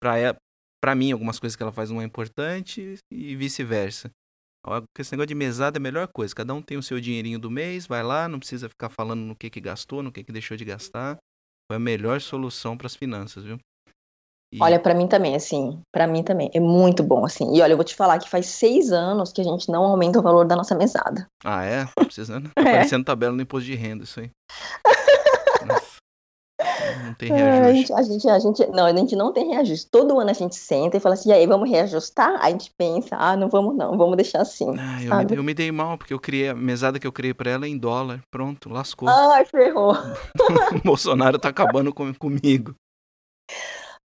[0.00, 4.08] para mim algumas coisas que ela faz não é importante e vice-versa.
[4.96, 6.32] Esse negócio de mesada é a melhor coisa.
[6.32, 9.34] Cada um tem o seu dinheirinho do mês, vai lá, não precisa ficar falando no
[9.34, 11.16] que que gastou, no que que deixou de gastar.
[11.68, 13.58] Foi a melhor solução para as finanças, viu?
[14.56, 14.62] E...
[14.62, 17.54] Olha, para mim também, assim, para mim também, é muito bom, assim.
[17.54, 20.18] E olha, eu vou te falar que faz seis anos que a gente não aumenta
[20.18, 21.26] o valor da nossa mesada.
[21.44, 21.84] Ah, é?
[21.94, 22.50] Tá precisando.
[22.54, 22.72] Tá é.
[22.72, 24.30] parecendo tabela no imposto de renda, isso aí.
[25.66, 25.96] Nossa.
[27.04, 27.92] Não tem reajuste.
[27.92, 29.88] A gente, a, gente, a gente, não, a gente não tem reajuste.
[29.90, 32.38] Todo ano a gente senta e fala assim, e aí, vamos reajustar?
[32.40, 34.74] Aí a gente pensa, ah, não vamos não, vamos deixar assim.
[34.78, 37.34] Ah, eu, me, eu, me, dei mal, porque eu criei, a mesada que eu criei
[37.34, 38.20] pra ela é em dólar.
[38.30, 39.08] Pronto, lascou.
[39.08, 39.92] Ai, ferrou.
[40.74, 42.74] o Bolsonaro tá acabando com, comigo.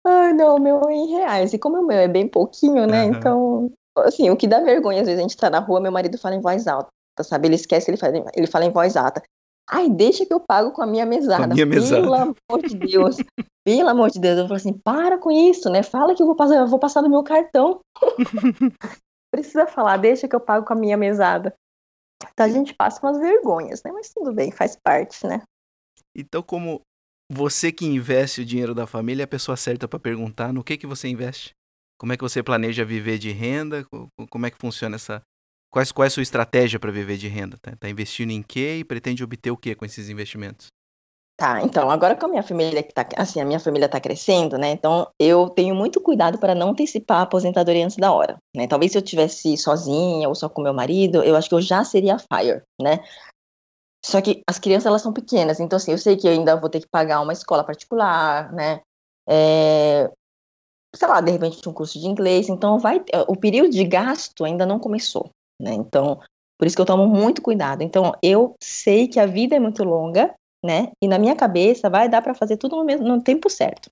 [0.08, 1.54] Ai, não, o meu é em reais.
[1.54, 3.04] E como o meu é bem pouquinho, né?
[3.04, 3.12] Uhum.
[3.12, 6.18] Então, assim, o que dá vergonha, às vezes a gente tá na rua, meu marido
[6.18, 6.90] fala em voz alta,
[7.22, 7.50] sabe?
[7.50, 9.22] Ele esquece, ele fala, ele fala em voz alta.
[9.70, 11.44] Ai, deixa que eu pago com a minha mesada.
[11.44, 12.02] A minha mesada.
[12.02, 13.18] Pelo amor de Deus.
[13.66, 14.38] Pelo amor de Deus.
[14.38, 15.84] Eu falo assim, para com isso, né?
[15.84, 17.82] Fala que eu vou passar, eu vou passar no meu cartão.
[19.30, 21.54] Precisa falar, deixa que eu pago com a minha mesada.
[22.32, 23.92] Então a gente passa umas vergonhas, né?
[23.92, 25.42] Mas tudo bem, faz parte, né?
[26.16, 26.82] Então, como
[27.32, 30.78] você que investe o dinheiro da família é a pessoa certa para perguntar no que
[30.78, 31.52] que você investe.
[32.00, 33.86] Como é que você planeja viver de renda?
[34.30, 35.22] Como é que funciona essa
[35.70, 37.58] Quais, qual é a sua estratégia para viver de renda?
[37.62, 40.68] Tá, tá, investindo em quê e pretende obter o quê com esses investimentos?
[41.40, 44.58] Tá, então, agora com a minha família que tá, assim, a minha família tá crescendo,
[44.58, 44.72] né?
[44.72, 48.66] Então, eu tenho muito cuidado para não antecipar a aposentadoria antes da hora, né?
[48.66, 51.84] Talvez se eu tivesse sozinha ou só com meu marido, eu acho que eu já
[51.84, 53.04] seria fire, né?
[54.08, 56.70] Só que as crianças, elas são pequenas, então assim, eu sei que eu ainda vou
[56.70, 58.80] ter que pagar uma escola particular, né?
[59.28, 60.10] É,
[60.96, 64.66] sei lá, de repente um curso de inglês, então vai, o período de gasto ainda
[64.66, 65.30] não começou,
[65.62, 65.74] né?
[65.74, 66.22] Então,
[66.58, 67.84] por isso que eu tomo muito cuidado.
[67.84, 70.90] Então, eu sei que a vida é muito longa, né?
[71.02, 73.90] E na minha cabeça vai dar para fazer tudo no, mesmo, no tempo certo.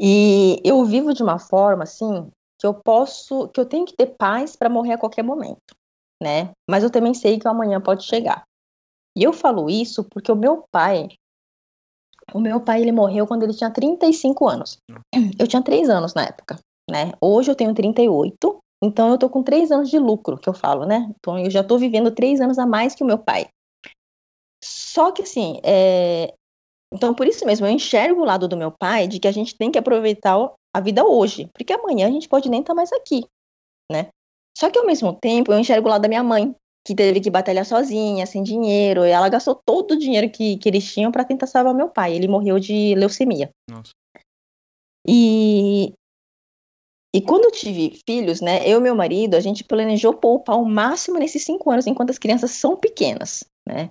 [0.00, 4.16] E eu vivo de uma forma assim que eu posso, que eu tenho que ter
[4.18, 5.76] paz para morrer a qualquer momento,
[6.20, 6.50] né?
[6.68, 8.47] Mas eu também sei que o amanhã pode chegar.
[9.18, 11.08] E eu falo isso porque o meu pai,
[12.32, 14.78] o meu pai ele morreu quando ele tinha 35 anos.
[15.36, 17.10] Eu tinha 3 anos na época, né?
[17.20, 20.86] Hoje eu tenho 38, então eu tô com 3 anos de lucro, que eu falo,
[20.86, 21.12] né?
[21.16, 23.48] Então eu já tô vivendo 3 anos a mais que o meu pai.
[24.62, 26.32] Só que assim, é...
[26.94, 29.56] então por isso mesmo eu enxergo o lado do meu pai de que a gente
[29.56, 30.36] tem que aproveitar
[30.72, 33.24] a vida hoje, porque amanhã a gente pode nem estar tá mais aqui,
[33.90, 34.10] né?
[34.56, 36.54] Só que ao mesmo tempo eu enxergo o lado da minha mãe,
[36.88, 40.68] que teve que batalhar sozinha, sem dinheiro, e ela gastou todo o dinheiro que, que
[40.68, 42.14] eles tinham para tentar salvar meu pai.
[42.14, 43.50] Ele morreu de leucemia.
[43.70, 43.92] Nossa.
[45.06, 45.92] E
[47.14, 50.64] e quando eu tive filhos, né, eu e meu marido, a gente planejou poupar o
[50.64, 53.90] máximo nesses cinco anos, enquanto as crianças são pequenas, né?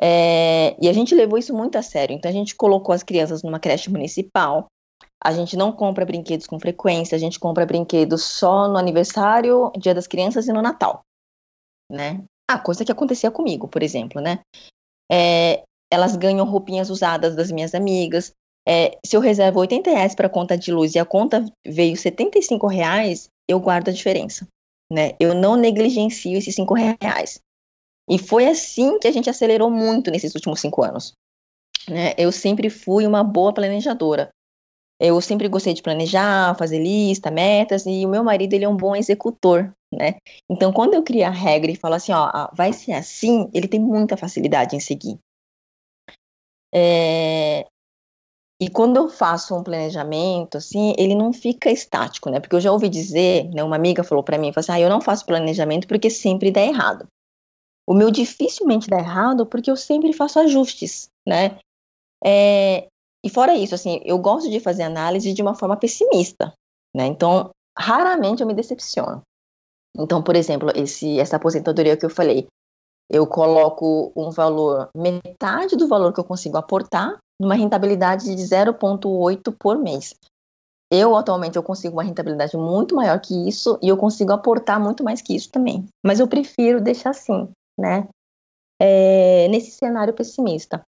[0.00, 2.14] É, e a gente levou isso muito a sério.
[2.14, 4.66] Então a gente colocou as crianças numa creche municipal.
[5.22, 9.94] A gente não compra brinquedos com frequência, a gente compra brinquedos só no aniversário, Dia
[9.94, 11.02] das Crianças e no Natal,
[11.90, 12.22] né?
[12.48, 14.40] A coisa que acontecia comigo, por exemplo, né?
[15.10, 18.32] É, elas ganham roupinhas usadas das minhas amigas.
[18.66, 22.66] É, se eu reservo 80 reais para conta de luz e a conta veio 75
[22.66, 24.46] reais, eu guardo a diferença,
[24.90, 25.12] né?
[25.18, 27.40] Eu não negligencio esses 5 reais.
[28.08, 31.12] E foi assim que a gente acelerou muito nesses últimos cinco anos.
[31.88, 32.12] Né?
[32.18, 34.30] Eu sempre fui uma boa planejadora.
[35.00, 38.76] Eu sempre gostei de planejar, fazer lista, metas, e o meu marido ele é um
[38.76, 40.18] bom executor, né?
[40.48, 43.80] Então, quando eu crio a regra e falo assim, ó, vai ser assim, ele tem
[43.80, 45.18] muita facilidade em seguir.
[46.72, 47.66] É...
[48.60, 52.38] E quando eu faço um planejamento, assim, ele não fica estático, né?
[52.38, 54.90] Porque eu já ouvi dizer, né, uma amiga falou para mim, falou assim, ah, eu
[54.90, 57.08] não faço planejamento porque sempre dá errado.
[57.88, 61.58] O meu dificilmente dá errado porque eu sempre faço ajustes, né?
[62.22, 62.86] É,
[63.24, 66.52] e fora isso, assim, eu gosto de fazer análise de uma forma pessimista,
[66.94, 67.06] né?
[67.06, 69.22] Então, raramente eu me decepciono.
[69.96, 72.46] Então, por exemplo, esse, essa aposentadoria que eu falei,
[73.10, 79.54] eu coloco um valor, metade do valor que eu consigo aportar, numa rentabilidade de 0,8
[79.58, 80.14] por mês.
[80.92, 85.02] Eu, atualmente, eu consigo uma rentabilidade muito maior que isso e eu consigo aportar muito
[85.04, 85.86] mais que isso também.
[86.04, 88.08] Mas eu prefiro deixar assim, né?
[88.80, 90.82] É, nesse cenário pessimista.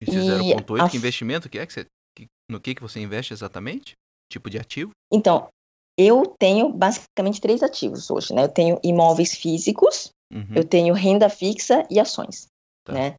[0.00, 0.88] Esse 0,8, a...
[0.88, 1.66] que investimento que é?
[1.66, 3.94] Que você, que, no que, que você investe exatamente?
[4.30, 4.90] Tipo de ativo?
[5.12, 5.48] Então,
[5.96, 8.44] eu tenho basicamente três ativos hoje, né?
[8.44, 10.54] Eu tenho imóveis físicos, uhum.
[10.54, 12.46] eu tenho renda fixa e ações,
[12.84, 12.92] tá.
[12.92, 13.14] né?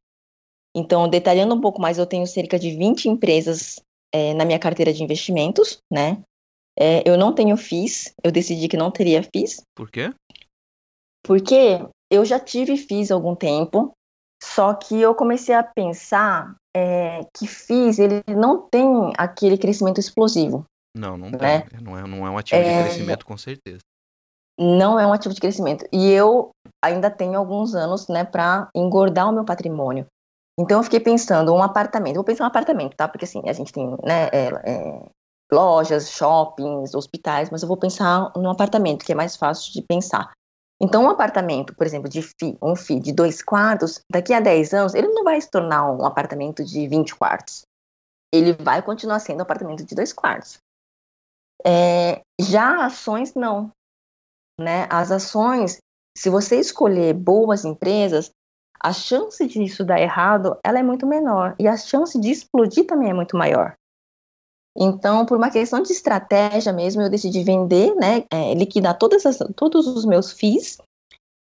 [0.75, 3.81] Então, detalhando um pouco mais, eu tenho cerca de 20 empresas
[4.13, 6.21] é, na minha carteira de investimentos, né?
[6.77, 9.61] É, eu não tenho FIIs, eu decidi que não teria FIIs.
[9.75, 10.13] Por quê?
[11.23, 13.91] Porque eu já tive FIIs há algum tempo,
[14.41, 20.65] só que eu comecei a pensar é, que FIIs ele não tem aquele crescimento explosivo.
[20.95, 21.61] Não, não né?
[21.61, 21.81] tem.
[21.81, 22.63] Não é, não é um ativo é...
[22.63, 23.79] de crescimento, com certeza.
[24.59, 25.85] Não é um ativo de crescimento.
[25.91, 26.51] E eu
[26.83, 30.05] ainda tenho alguns anos né, para engordar o meu patrimônio.
[30.59, 32.15] Então eu fiquei pensando, um apartamento.
[32.15, 33.07] Vou pensar um apartamento, tá?
[33.07, 35.09] Porque assim, a gente tem né, é, é,
[35.49, 40.33] lojas, shoppings, hospitais, mas eu vou pensar num apartamento, que é mais fácil de pensar.
[40.81, 44.73] Então, um apartamento, por exemplo, de FI, um FI de dois quartos, daqui a 10
[44.73, 47.63] anos, ele não vai se tornar um apartamento de 20 quartos.
[48.33, 50.59] Ele vai continuar sendo um apartamento de dois quartos.
[51.65, 53.71] É, já ações, não.
[54.59, 54.87] Né?
[54.89, 55.79] As ações,
[56.17, 58.31] se você escolher boas empresas,
[58.81, 61.55] a chance disso dar errado, ela é muito menor.
[61.59, 63.75] E a chance de explodir também é muito maior.
[64.77, 69.37] Então, por uma questão de estratégia mesmo, eu decidi vender, né, é, liquidar todas as,
[69.55, 70.77] todos os meus FIIs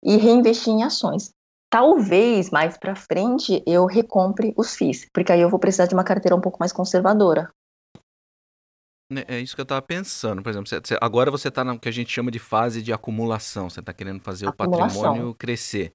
[0.03, 1.31] e reinvestir em ações.
[1.71, 6.03] Talvez mais para frente eu recompre os FIIs, porque aí eu vou precisar de uma
[6.03, 7.51] carteira um pouco mais conservadora.
[9.11, 10.41] Né, é isso que eu estava pensando.
[10.41, 10.69] Por exemplo,
[11.01, 13.69] agora você está no que a gente chama de fase de acumulação.
[13.69, 15.01] Você está querendo fazer acumulação.
[15.01, 15.91] o patrimônio crescer.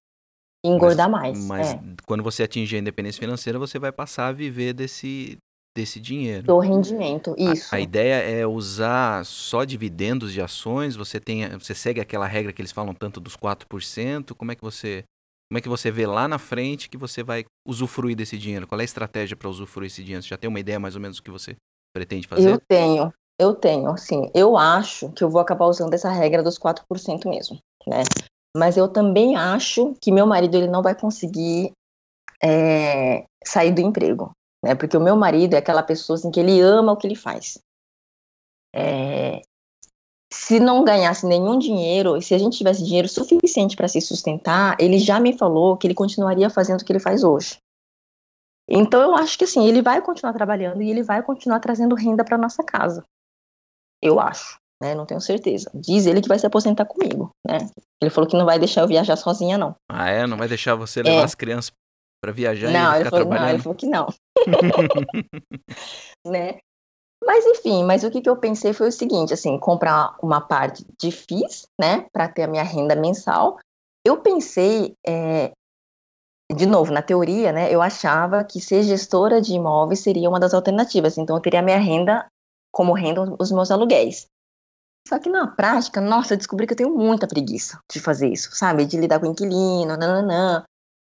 [0.65, 1.75] Engordar mas, mais.
[1.75, 1.97] Mas é.
[2.07, 5.39] quando você atingir a independência financeira, você vai passar a viver desse,
[5.75, 6.47] desse dinheiro.
[6.47, 7.75] Do rendimento, isso.
[7.75, 12.53] A, a, ideia é usar só dividendos de ações, você tem, você segue aquela regra
[12.53, 15.05] que eles falam tanto dos 4%, como é que você
[15.51, 18.67] como é que você vê lá na frente que você vai usufruir desse dinheiro?
[18.67, 20.23] Qual é a estratégia para usufruir esse dinheiro?
[20.23, 21.55] Você já tem uma ideia mais ou menos do que você
[21.95, 22.51] pretende fazer?
[22.51, 24.31] Eu tenho, eu tenho, sim.
[24.35, 28.03] Eu acho que eu vou acabar usando essa regra dos 4% mesmo, né?
[28.57, 31.73] mas eu também acho que meu marido ele não vai conseguir
[32.43, 34.31] é, sair do emprego,
[34.65, 34.75] né?
[34.75, 37.59] Porque o meu marido é aquela pessoa assim que ele ama o que ele faz.
[38.75, 39.43] É,
[40.33, 44.99] se não ganhasse nenhum dinheiro, se a gente tivesse dinheiro suficiente para se sustentar, ele
[44.99, 47.59] já me falou que ele continuaria fazendo o que ele faz hoje.
[48.69, 52.25] Então eu acho que assim, ele vai continuar trabalhando e ele vai continuar trazendo renda
[52.25, 53.05] para nossa casa.
[54.03, 54.95] Eu acho, né?
[54.95, 55.71] Não tenho certeza.
[55.75, 57.59] Diz ele que vai se aposentar comigo, né?
[58.01, 59.77] Ele falou que não vai deixar eu viajar sozinha não.
[59.89, 61.25] Ah, é, não vai deixar você levar é.
[61.25, 61.71] as crianças
[62.25, 63.47] para viajar não, e ele, ficar falou, trabalhando.
[63.47, 64.07] Não, ele falou que não.
[66.27, 66.59] né?
[67.23, 70.85] Mas enfim, mas o que, que eu pensei foi o seguinte, assim, comprar uma parte
[70.99, 73.59] de FIIs, né, para ter a minha renda mensal.
[74.05, 75.53] Eu pensei é,
[76.55, 80.53] de novo, na teoria, né, eu achava que ser gestora de imóveis seria uma das
[80.53, 81.17] alternativas.
[81.17, 82.27] Então, eu teria minha renda
[82.73, 84.27] como renda os meus aluguéis.
[85.07, 88.55] Só que na prática, nossa, eu descobri que eu tenho muita preguiça de fazer isso,
[88.55, 88.87] sabe?
[88.87, 90.65] De lidar com inquilino, nananã.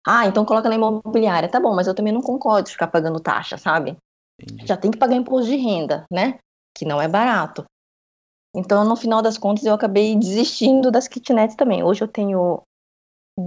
[0.07, 1.49] Ah, então coloca na imobiliária.
[1.49, 3.97] Tá bom, mas eu também não concordo de ficar pagando taxa, sabe?
[4.41, 4.67] Entendi.
[4.67, 6.39] Já tem que pagar imposto de renda, né?
[6.77, 7.65] Que não é barato.
[8.55, 11.83] Então, no final das contas, eu acabei desistindo das kitnets também.
[11.83, 12.63] Hoje eu tenho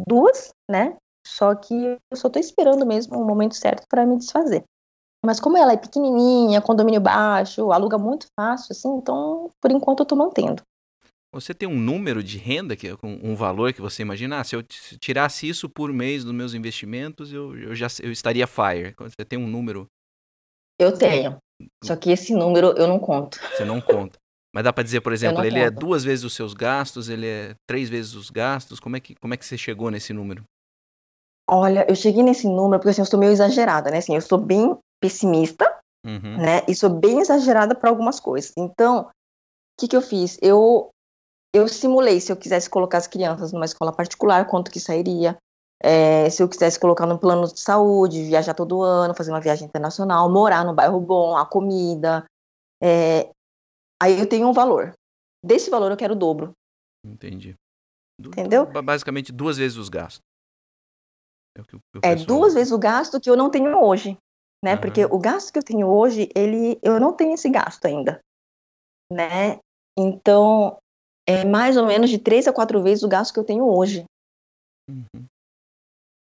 [0.08, 0.98] duas, né?
[1.26, 4.64] Só que eu só tô esperando mesmo o momento certo para me desfazer.
[5.26, 10.06] Mas como ela é pequenininha, condomínio baixo, aluga muito fácil, assim, então por enquanto eu
[10.06, 10.64] tô mantendo.
[11.32, 14.40] Você tem um número de renda, que um valor que você imagina?
[14.40, 18.48] Ah, se eu tirasse isso por mês dos meus investimentos, eu, eu já eu estaria
[18.48, 18.96] fire.
[18.98, 19.88] Você tem um número?
[20.80, 21.38] Eu tenho.
[21.84, 23.40] Só que esse número eu não conto.
[23.52, 24.18] Você não conta.
[24.54, 25.78] Mas dá para dizer, por exemplo, ele é conto.
[25.78, 28.80] é duas vezes os seus gastos, ele é três vezes os gastos.
[28.80, 30.44] Como é que, como é que você chegou nesse número?
[31.48, 33.98] Olha, eu cheguei nesse número porque assim, eu sou meio exagerada, né?
[33.98, 35.66] Assim, eu sou bem pessimista,
[36.06, 36.38] uhum.
[36.38, 36.62] né?
[36.68, 38.52] E sou bem exagerada para algumas coisas.
[38.58, 39.12] Então, o
[39.80, 40.38] que, que eu fiz?
[40.42, 40.90] Eu,
[41.54, 45.38] eu simulei se eu quisesse colocar as crianças numa escola particular, quanto que sairia.
[45.82, 49.66] É, se eu quisesse colocar no plano de saúde, viajar todo ano, fazer uma viagem
[49.66, 52.26] internacional, morar no bairro bom, a comida.
[52.84, 53.32] É,
[54.02, 54.94] aí eu tenho um valor.
[55.44, 56.52] Desse valor eu quero o dobro.
[57.06, 57.56] Entendi.
[58.20, 58.66] Entendeu?
[58.66, 60.22] Basicamente duas vezes os gastos.
[61.58, 64.18] É, que, que é duas vezes o gasto que eu não tenho hoje,
[64.64, 64.76] né?
[64.76, 64.82] Uhum.
[64.82, 68.20] Porque o gasto que eu tenho hoje, ele, eu não tenho esse gasto ainda,
[69.12, 69.60] né?
[69.98, 70.78] Então,
[71.30, 74.04] é mais ou menos de três a quatro vezes o gasto que eu tenho hoje.
[74.90, 75.26] Uhum.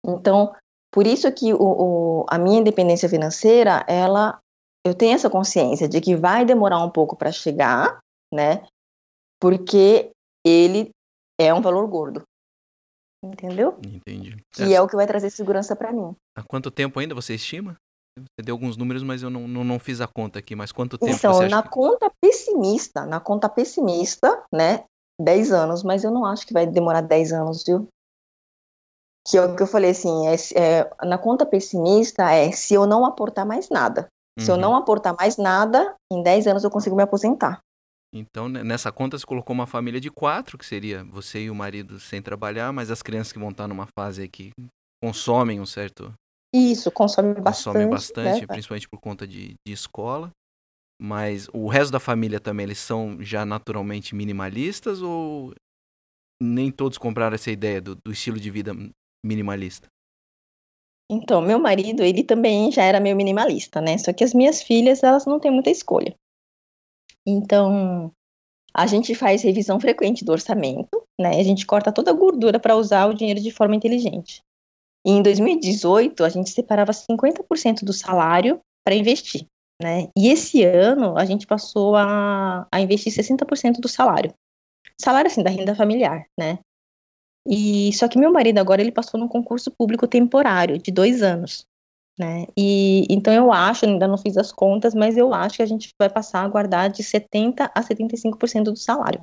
[0.06, 0.56] Então,
[0.90, 4.40] por isso que o, o, a minha independência financeira, ela,
[4.86, 7.98] eu tenho essa consciência de que vai demorar um pouco para chegar,
[8.32, 8.66] né?
[9.38, 10.10] Porque
[10.46, 10.88] ele
[11.38, 12.22] é um valor gordo.
[13.22, 13.78] Entendeu?
[13.84, 14.36] Entendi.
[14.52, 14.72] Essa...
[14.72, 16.16] é o que vai trazer segurança para mim.
[16.34, 17.76] Há quanto tempo ainda você estima?
[18.18, 20.56] Você deu alguns números, mas eu não, não, não fiz a conta aqui.
[20.56, 21.68] Mas quanto tempo então, você na que...
[21.68, 24.84] conta pessimista, na conta pessimista, né?
[25.20, 27.88] 10 anos, mas eu não acho que vai demorar 10 anos, viu?
[29.26, 32.86] Que é o que eu falei assim, é, é, na conta pessimista é se eu
[32.86, 34.08] não aportar mais nada.
[34.38, 34.56] Se uhum.
[34.56, 37.60] eu não aportar mais nada, em 10 anos eu consigo me aposentar.
[38.14, 41.98] Então, nessa conta, você colocou uma família de quatro, que seria você e o marido
[41.98, 44.52] sem trabalhar, mas as crianças que vão estar numa fase que
[45.02, 46.12] consomem um certo.
[46.56, 47.64] Isso, consomem bastante.
[47.64, 48.46] Consomem bastante, né?
[48.46, 50.30] principalmente por conta de, de escola.
[50.98, 55.54] Mas o resto da família também, eles são já naturalmente minimalistas ou
[56.42, 58.72] nem todos compraram essa ideia do, do estilo de vida
[59.24, 59.88] minimalista?
[61.10, 63.98] Então, meu marido, ele também já era meio minimalista, né?
[63.98, 66.16] Só que as minhas filhas, elas não têm muita escolha.
[67.26, 68.10] Então,
[68.74, 71.38] a gente faz revisão frequente do orçamento, né?
[71.38, 74.42] A gente corta toda a gordura para usar o dinheiro de forma inteligente.
[75.06, 79.46] E em 2018, a gente separava 50% do salário para investir,
[79.80, 80.08] né?
[80.16, 84.34] E esse ano, a gente passou a, a investir 60% do salário.
[85.00, 86.58] Salário, assim, da renda familiar, né?
[87.48, 91.64] E só que meu marido agora ele passou num concurso público temporário de dois anos
[92.18, 92.46] né?
[92.56, 95.90] E então eu acho, ainda não fiz as contas, mas eu acho que a gente
[95.98, 99.20] vai passar a guardar de 70 a 75% do salário.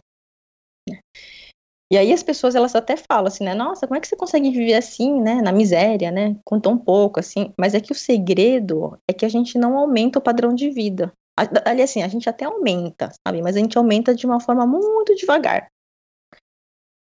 [1.93, 3.53] E aí as pessoas elas até falam assim, né?
[3.53, 5.43] Nossa, como é que você consegue viver assim, né?
[5.43, 6.35] Na miséria, né?
[6.43, 7.53] Com tão pouco, assim.
[7.55, 11.13] Mas é que o segredo é que a gente não aumenta o padrão de vida.
[11.37, 13.43] Ali assim, a gente até aumenta, sabe?
[13.43, 15.67] Mas a gente aumenta de uma forma muito devagar.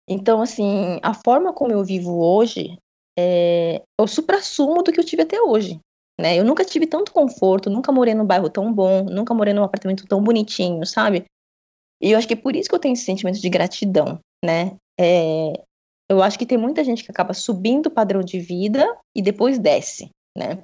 [0.09, 2.79] Então, assim, a forma como eu vivo hoje
[3.19, 5.79] é, o supra-sumo do que eu tive até hoje.
[6.19, 6.39] Né?
[6.39, 10.07] Eu nunca tive tanto conforto, nunca morei num bairro tão bom, nunca morei num apartamento
[10.07, 11.27] tão bonitinho, sabe?
[12.01, 14.77] E eu acho que é por isso que eu tenho esse sentimento de gratidão, né?
[14.99, 15.53] É,
[16.11, 19.59] eu acho que tem muita gente que acaba subindo o padrão de vida e depois
[19.59, 20.63] desce, né?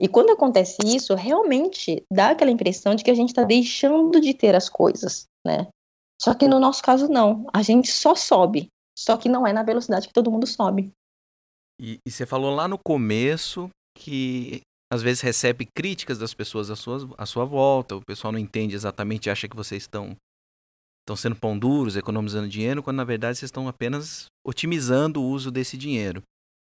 [0.00, 4.34] E quando acontece isso, realmente dá aquela impressão de que a gente está deixando de
[4.34, 5.68] ter as coisas, né?
[6.20, 8.68] Só que no nosso caso não, a gente só sobe,
[8.98, 10.90] só que não é na velocidade que todo mundo sobe.
[11.80, 14.60] E, e você falou lá no começo que
[14.92, 18.74] às vezes recebe críticas das pessoas à sua, à sua volta, o pessoal não entende
[18.74, 20.16] exatamente, acha que vocês estão
[21.02, 25.50] estão sendo pão duros, economizando dinheiro, quando na verdade vocês estão apenas otimizando o uso
[25.50, 26.22] desse dinheiro.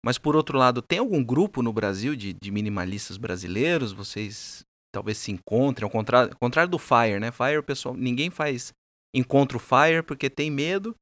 [0.04, 3.92] Mas por outro lado, tem algum grupo no Brasil de, de minimalistas brasileiros?
[3.92, 7.30] Vocês talvez se encontrem, ao contrário, ao contrário do Fire, né?
[7.30, 8.72] Fire, pessoal, ninguém faz
[9.14, 10.94] encontro Fire porque tem medo.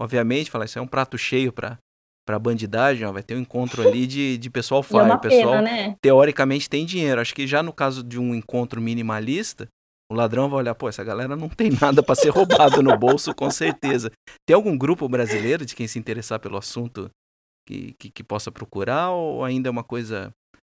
[0.00, 1.78] Obviamente, falar isso é um prato cheio para
[2.26, 5.08] para bandidagem, ó, vai ter um encontro ali de, de pessoal Fire.
[5.08, 5.96] É pessoal pena, né?
[6.02, 7.20] teoricamente tem dinheiro.
[7.20, 9.68] Acho que já no caso de um encontro minimalista,
[10.10, 13.34] o ladrão vai olhar, pô, essa galera não tem nada para ser roubado no bolso,
[13.34, 14.10] com certeza.
[14.46, 17.10] Tem algum grupo brasileiro de quem se interessar pelo assunto
[17.66, 20.30] que, que, que possa procurar ou ainda é uma coisa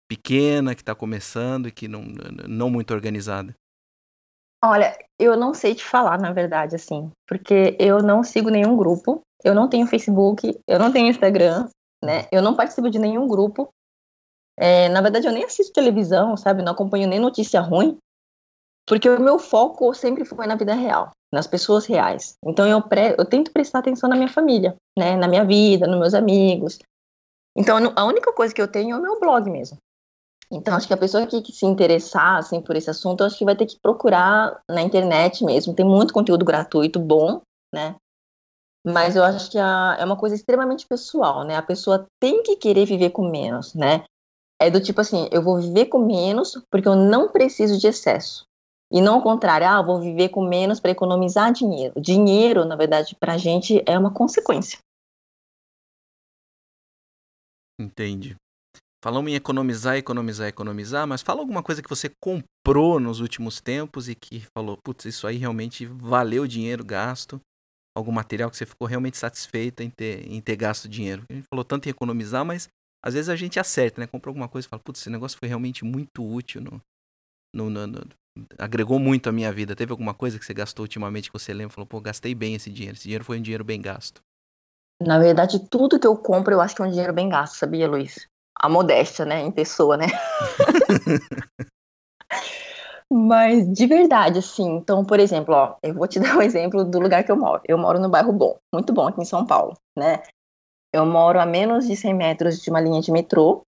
[0.09, 2.03] pequena que está começando e que não,
[2.47, 3.53] não muito organizada?
[4.63, 9.21] Olha, eu não sei te falar, na verdade, assim, porque eu não sigo nenhum grupo,
[9.43, 11.69] eu não tenho Facebook, eu não tenho Instagram,
[12.03, 12.27] né?
[12.31, 13.69] Eu não participo de nenhum grupo.
[14.57, 16.61] É, na verdade, eu nem assisto televisão, sabe?
[16.61, 17.97] Não acompanho nem notícia ruim,
[18.87, 22.35] porque o meu foco sempre foi na vida real, nas pessoas reais.
[22.43, 25.15] Então eu, pre eu tento prestar atenção na minha família, né?
[25.15, 26.79] Na minha vida, nos meus amigos.
[27.55, 29.77] Então a única coisa que eu tenho é o meu blog mesmo.
[30.51, 33.45] Então, acho que a pessoa que, que, se interessar assim, por esse assunto, acho que
[33.45, 35.75] vai ter que procurar na internet mesmo.
[35.75, 37.95] Tem muito conteúdo gratuito bom, né?
[38.85, 41.55] Mas eu acho que a, é uma coisa extremamente pessoal, né?
[41.55, 44.03] A pessoa tem que querer viver com menos, né?
[44.59, 48.45] É do tipo assim, eu vou viver com menos porque eu não preciso de excesso.
[48.91, 51.99] E não ao contrário, ah, vou viver com menos para economizar dinheiro.
[51.99, 54.79] Dinheiro, na verdade, para a gente é uma consequência.
[57.79, 58.35] Entendi.
[59.01, 64.09] Falamos em economizar, economizar, economizar, mas fala alguma coisa que você comprou nos últimos tempos
[64.09, 67.39] e que falou, putz, isso aí realmente valeu o dinheiro gasto.
[67.95, 71.23] Algum material que você ficou realmente satisfeita em ter, em ter gasto dinheiro.
[71.29, 72.67] A gente falou tanto em economizar, mas
[73.03, 74.07] às vezes a gente acerta, né?
[74.07, 76.81] Comprou alguma coisa e fala, putz, esse negócio foi realmente muito útil, no,
[77.53, 78.01] no, no, no,
[78.57, 79.75] agregou muito à minha vida.
[79.75, 82.55] Teve alguma coisa que você gastou ultimamente que você lembra e falou, pô, gastei bem
[82.55, 84.21] esse dinheiro, esse dinheiro foi um dinheiro bem gasto?
[85.01, 87.87] Na verdade, tudo que eu compro eu acho que é um dinheiro bem gasto, sabia,
[87.87, 88.27] Luiz?
[88.59, 90.07] a modéstia, né, em pessoa, né?
[93.11, 96.99] Mas de verdade, assim, então, por exemplo, ó, eu vou te dar um exemplo do
[96.99, 97.61] lugar que eu moro.
[97.65, 100.21] Eu moro no bairro Bom, muito bom aqui em São Paulo, né?
[100.93, 103.63] Eu moro a menos de 100 metros de uma linha de metrô.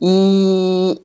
[0.00, 1.00] E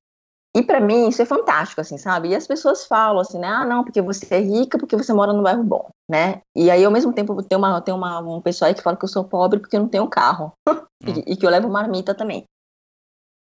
[0.56, 2.30] e para mim isso é fantástico, assim, sabe?
[2.30, 3.48] E as pessoas falam assim, né?
[3.48, 6.42] Ah, não, porque você é rica, porque você mora num bairro bom, né?
[6.56, 9.06] E aí, ao mesmo tempo, tem, uma, tem uma, um pessoal aí que fala que
[9.06, 10.52] eu sou pobre porque eu não tenho carro.
[11.04, 11.24] Hum.
[11.26, 12.46] e, e, que eu levo marmita também,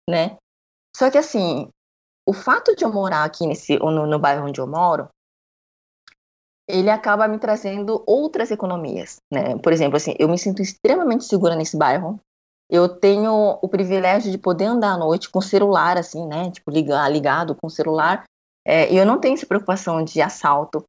[0.10, 0.36] né?
[0.98, 1.70] Só que, assim,
[2.28, 5.08] o fato de eu morar aqui nesse, no, no bairro onde eu moro,
[6.68, 9.58] ele acaba me trazendo outras economias, né?
[9.60, 12.20] Por exemplo, assim, eu me sinto extremamente segura nesse bairro,
[12.70, 16.50] eu tenho o privilégio de poder andar à noite com celular, assim, né?
[16.52, 18.24] Tipo, ligar, ligado com celular.
[18.66, 20.84] É, eu não tenho essa preocupação de assalto.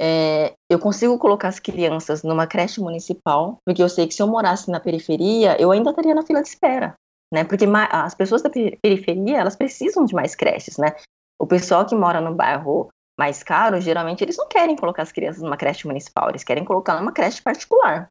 [0.00, 4.26] É, eu consigo colocar as crianças numa creche municipal, porque eu sei que se eu
[4.26, 6.94] morasse na periferia, eu ainda estaria na fila de espera,
[7.32, 7.44] né?
[7.44, 10.96] Porque as pessoas da periferia, elas precisam de mais creches, né?
[11.38, 12.88] O pessoal que mora no bairro
[13.18, 16.98] mais caro, geralmente eles não querem colocar as crianças numa creche municipal, eles querem colocar
[16.98, 18.08] numa creche particular.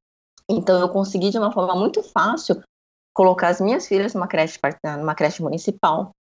[0.48, 2.62] Então eu consegui de uma forma muito fácil
[3.14, 4.60] colocar as minhas filhas numa creche,
[4.98, 6.12] numa creche municipal.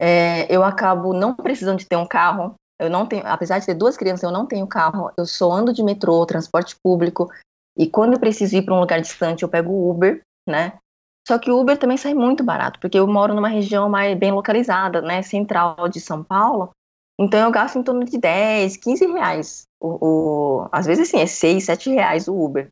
[0.00, 2.54] É, eu acabo não precisando de ter um carro.
[2.78, 5.10] Eu não tenho, apesar de ter duas crianças, eu não tenho carro.
[5.16, 7.30] Eu só ando de metrô, transporte público.
[7.76, 10.78] E quando eu preciso ir para um lugar distante, eu pego o Uber, né?
[11.26, 14.32] Só que o Uber também sai muito barato, porque eu moro numa região mais bem
[14.32, 15.22] localizada, né?
[15.22, 16.70] Central de São Paulo.
[17.18, 19.62] Então eu gasto em torno de 10, 15 reais.
[19.80, 19.98] O,
[20.64, 22.68] o, às vezes, assim, é 6, 7 reais o Uber.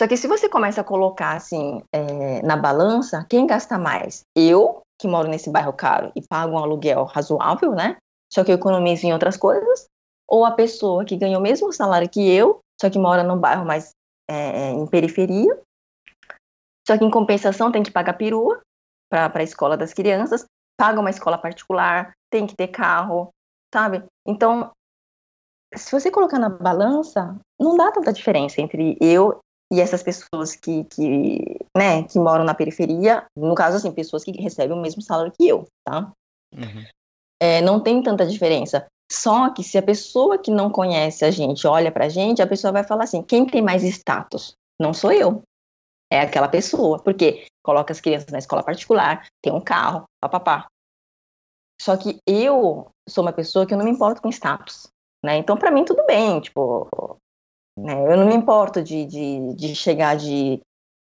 [0.00, 4.22] Só que se você começa a colocar assim é, na balança, quem gasta mais?
[4.34, 7.98] Eu, que moro nesse bairro caro e pago um aluguel razoável, né?
[8.32, 9.84] Só que eu economizo em outras coisas,
[10.26, 13.66] ou a pessoa que ganha o mesmo salário que eu, só que mora num bairro
[13.66, 13.90] mais
[14.26, 15.60] é, é em periferia,
[16.86, 18.58] só que em compensação tem que pagar perua
[19.10, 20.46] para a escola das crianças,
[20.78, 23.28] paga uma escola particular, tem que ter carro,
[23.70, 24.02] sabe?
[24.26, 24.72] Então,
[25.76, 29.38] se você colocar na balança, não dá tanta diferença entre eu
[29.72, 34.32] e essas pessoas que, que, né, que moram na periferia, no caso, assim, pessoas que
[34.32, 36.12] recebem o mesmo salário que eu, tá?
[36.52, 36.84] Uhum.
[37.40, 38.86] É, não tem tanta diferença.
[39.10, 42.72] Só que se a pessoa que não conhece a gente olha pra gente, a pessoa
[42.72, 44.54] vai falar assim: quem tem mais status?
[44.80, 45.42] Não sou eu.
[46.12, 47.02] É aquela pessoa.
[47.02, 50.66] Porque coloca as crianças na escola particular, tem um carro, papapá.
[51.80, 54.86] Só que eu sou uma pessoa que eu não me importo com status.
[55.24, 55.38] Né?
[55.38, 56.40] Então, para mim, tudo bem.
[56.40, 56.88] Tipo?
[57.88, 60.60] Eu não me importo de, de, de chegar de,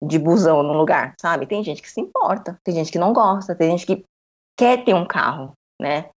[0.03, 1.47] de busão no lugar, sabe?
[1.47, 4.05] Tem gente que se importa, tem gente que não gosta, tem gente que
[4.57, 6.09] quer ter um carro, né?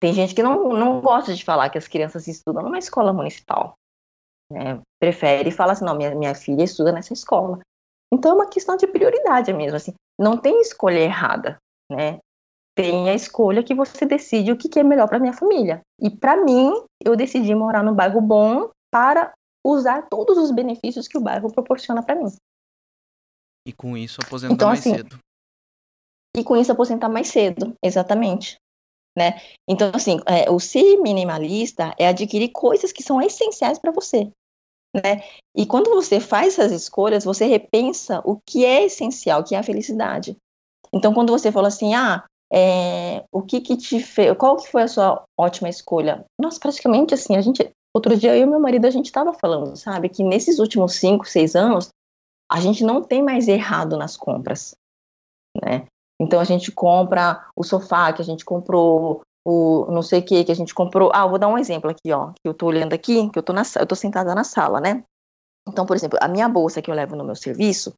[0.00, 3.74] Tem gente que não, não gosta de falar que as crianças estudam numa escola municipal.
[4.50, 4.80] Né?
[5.00, 7.60] Prefere falar assim, não, minha, minha filha estuda nessa escola.
[8.12, 9.94] Então é uma questão de prioridade mesmo, assim.
[10.18, 11.56] Não tem escolha errada,
[11.90, 12.18] né?
[12.74, 15.80] Tem a escolha que você decide o que é melhor para minha família.
[16.00, 16.72] E para mim,
[17.04, 19.32] eu decidi morar no bairro bom para
[19.64, 22.32] usar todos os benefícios que o bairro proporciona para mim.
[23.66, 25.18] E com isso aposentar então, mais assim, cedo.
[26.36, 28.56] E com isso aposentar mais cedo, exatamente.
[29.16, 29.40] Né?
[29.68, 34.30] Então, assim, é, o ser minimalista é adquirir coisas que são essenciais para você.
[34.94, 35.22] Né?
[35.56, 39.58] E quando você faz essas escolhas, você repensa o que é essencial, o que é
[39.58, 40.36] a felicidade.
[40.92, 44.82] Então, quando você fala assim, ah, é, o que que te fez, qual que foi
[44.82, 46.24] a sua ótima escolha?
[46.38, 49.76] Nossa, praticamente assim, a gente, outro dia eu e meu marido, a gente estava falando,
[49.76, 51.88] sabe, que nesses últimos cinco, seis anos,
[52.50, 54.74] a gente não tem mais errado nas compras,
[55.62, 55.86] né?
[56.20, 60.44] Então a gente compra o sofá que a gente comprou, o não sei o que
[60.44, 61.10] que a gente comprou.
[61.12, 63.52] Ah, vou dar um exemplo aqui, ó, que eu tô olhando aqui, que eu tô
[63.52, 65.02] na, eu tô sentada na sala, né?
[65.68, 67.94] Então, por exemplo, a minha bolsa que eu levo no meu serviço,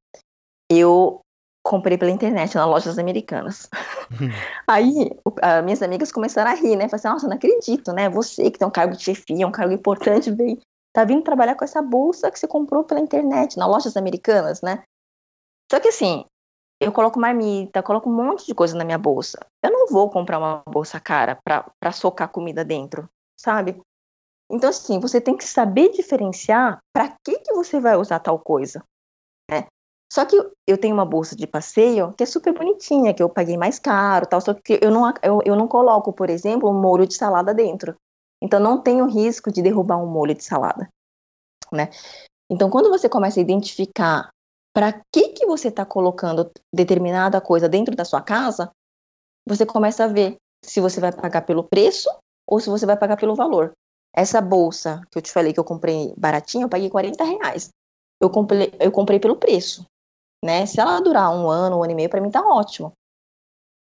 [0.70, 1.20] eu
[1.64, 3.68] comprei pela internet, nas lojas americanas.
[4.12, 4.28] Hum.
[4.68, 5.10] Aí,
[5.42, 6.88] as minhas amigas começaram a rir, né?
[6.88, 8.08] Falaram assim, nossa, não acredito, né?
[8.10, 10.60] Você que tem um cargo de chefia, um cargo importante, vem,
[10.92, 14.82] tá vindo trabalhar com essa bolsa que você comprou pela internet, nas lojas americanas, né?
[15.72, 16.24] Só que assim,
[16.80, 19.44] eu coloco marmita, coloco um monte de coisa na minha bolsa.
[19.62, 23.08] Eu não vou comprar uma bolsa cara para socar comida dentro,
[23.40, 23.80] sabe?
[24.50, 28.84] Então, assim, você tem que saber diferenciar para que, que você vai usar tal coisa.
[30.12, 30.36] Só que
[30.66, 34.26] eu tenho uma bolsa de passeio que é super bonitinha, que eu paguei mais caro,
[34.26, 37.52] tal, só que eu não, eu, eu não coloco, por exemplo, um molho de salada
[37.52, 37.96] dentro.
[38.40, 40.88] Então, não tenho risco de derrubar um molho de salada.
[41.72, 41.90] Né?
[42.50, 44.30] Então, quando você começa a identificar
[44.74, 48.70] para que, que você está colocando determinada coisa dentro da sua casa,
[49.46, 52.10] você começa a ver se você vai pagar pelo preço
[52.46, 53.72] ou se você vai pagar pelo valor.
[54.14, 57.70] Essa bolsa que eu te falei que eu comprei baratinha, eu paguei 40 reais.
[58.20, 59.84] Eu comprei, eu comprei pelo preço.
[60.44, 60.66] Né?
[60.66, 62.92] Se ela durar um ano, um ano e meio, para mim tá ótimo.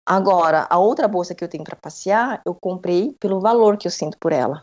[0.07, 3.91] Agora, a outra bolsa que eu tenho para passear, eu comprei pelo valor que eu
[3.91, 4.61] sinto por ela.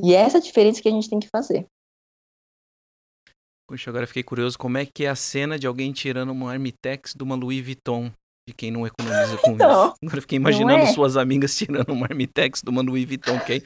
[0.00, 1.66] E é essa diferença que a gente tem que fazer.
[3.68, 7.14] Puxa, agora fiquei curioso como é que é a cena de alguém tirando uma Armitex
[7.14, 8.12] de uma Louis Vuitton,
[8.48, 9.94] de quem não economiza com então, isso.
[10.04, 10.92] Agora fiquei imaginando é?
[10.92, 13.62] suas amigas tirando uma Armitex de uma Louis Vuitton, porque aí,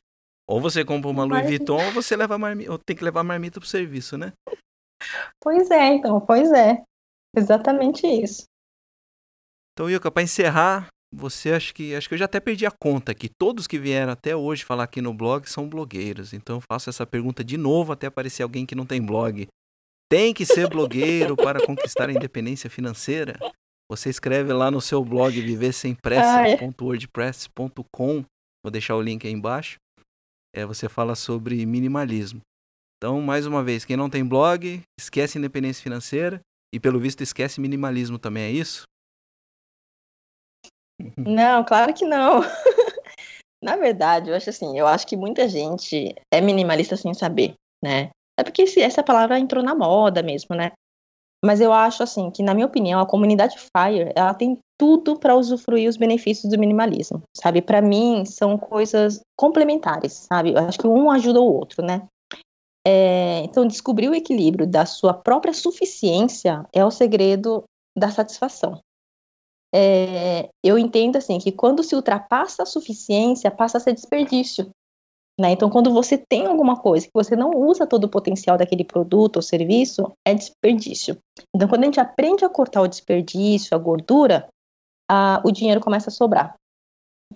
[0.49, 3.61] ou você compra uma Louis Vuitton ou você leva marmita, ou tem que levar marmita
[3.61, 4.33] pro serviço, né?
[5.39, 6.83] Pois é, então, pois é.
[7.37, 8.45] Exatamente isso.
[9.73, 13.13] Então, Yuka, para encerrar, você acha que acho que eu já até perdi a conta
[13.15, 16.33] que todos que vieram até hoje falar aqui no blog são blogueiros.
[16.33, 19.49] Então eu faço essa pergunta de novo até aparecer alguém que não tem blog.
[20.09, 23.37] Tem que ser blogueiro para conquistar a independência financeira?
[23.89, 28.25] Você escreve lá no seu blog viversempressa.wordpress.com.
[28.63, 29.79] Vou deixar o link aí embaixo.
[30.55, 32.41] É, você fala sobre minimalismo.
[32.99, 36.41] Então, mais uma vez, quem não tem blog, esquece independência financeira
[36.73, 38.85] e, pelo visto, esquece minimalismo também, é isso?
[41.27, 42.41] Não, claro que não.
[43.63, 48.11] Na verdade, eu acho assim, eu acho que muita gente é minimalista sem saber, né?
[48.39, 50.73] É porque essa palavra entrou na moda mesmo, né?
[51.45, 55.35] Mas eu acho assim que, na minha opinião, a comunidade Fire ela tem tudo para
[55.35, 57.61] usufruir os benefícios do minimalismo, sabe?
[57.61, 60.53] Para mim são coisas complementares, sabe?
[60.53, 62.07] Eu acho que um ajuda o outro, né?
[62.87, 67.65] É, então, descobrir o equilíbrio da sua própria suficiência é o segredo
[67.97, 68.81] da satisfação.
[69.73, 74.71] É, eu entendo assim que quando se ultrapassa a suficiência, passa a ser desperdício.
[75.41, 75.53] Né?
[75.53, 79.37] Então, quando você tem alguma coisa que você não usa todo o potencial daquele produto
[79.37, 81.17] ou serviço, é desperdício.
[81.55, 84.49] Então, quando a gente aprende a cortar o desperdício, a gordura,
[85.11, 86.55] a, o dinheiro começa a sobrar.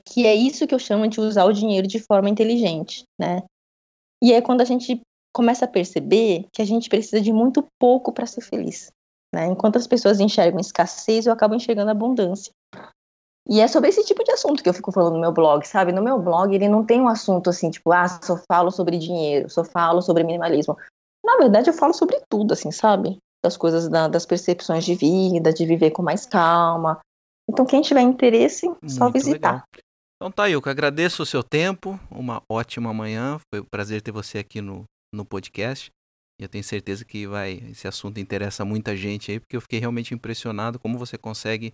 [0.04, 3.42] Que é isso que eu chamo de usar o dinheiro de forma inteligente, né?
[4.22, 5.00] E é quando a gente
[5.34, 8.90] começa a perceber que a gente precisa de muito pouco para ser feliz.
[9.34, 9.46] Né?
[9.46, 12.52] Enquanto as pessoas enxergam escassez, eu acabo enxergando abundância.
[13.48, 15.92] E é sobre esse tipo de assunto que eu fico falando no meu blog, sabe?
[15.92, 19.50] No meu blog, ele não tem um assunto assim, tipo, ah, só falo sobre dinheiro,
[19.50, 20.78] só falo sobre minimalismo.
[21.22, 23.18] Na verdade, eu falo sobre tudo, assim, sabe?
[23.42, 27.00] Das coisas, da, das percepções de vida, de viver com mais calma.
[27.50, 29.52] Então, quem tiver interesse, só Muito visitar.
[29.52, 29.62] Legal.
[30.16, 34.38] Então tá, Ilka, agradeço o seu tempo, uma ótima manhã, foi um prazer ter você
[34.38, 35.90] aqui no, no podcast.
[36.40, 39.78] E eu tenho certeza que vai esse assunto interessa muita gente aí, porque eu fiquei
[39.78, 41.72] realmente impressionado como você consegue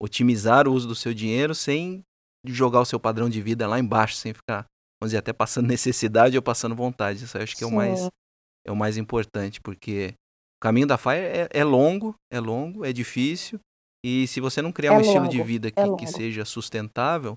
[0.00, 2.02] otimizar o uso do seu dinheiro sem
[2.46, 4.64] jogar o seu padrão de vida lá embaixo, sem ficar,
[5.00, 7.24] vamos dizer, até passando necessidade ou passando vontade.
[7.24, 8.08] Isso eu acho que é o mais
[8.66, 10.14] é o mais importante, porque
[10.58, 13.58] o caminho da FIRE é, é longo, é longo, é difícil,
[14.04, 16.06] e se você não criar É um estilo longo, de vida é que, que longo.
[16.06, 17.36] seja sustentável,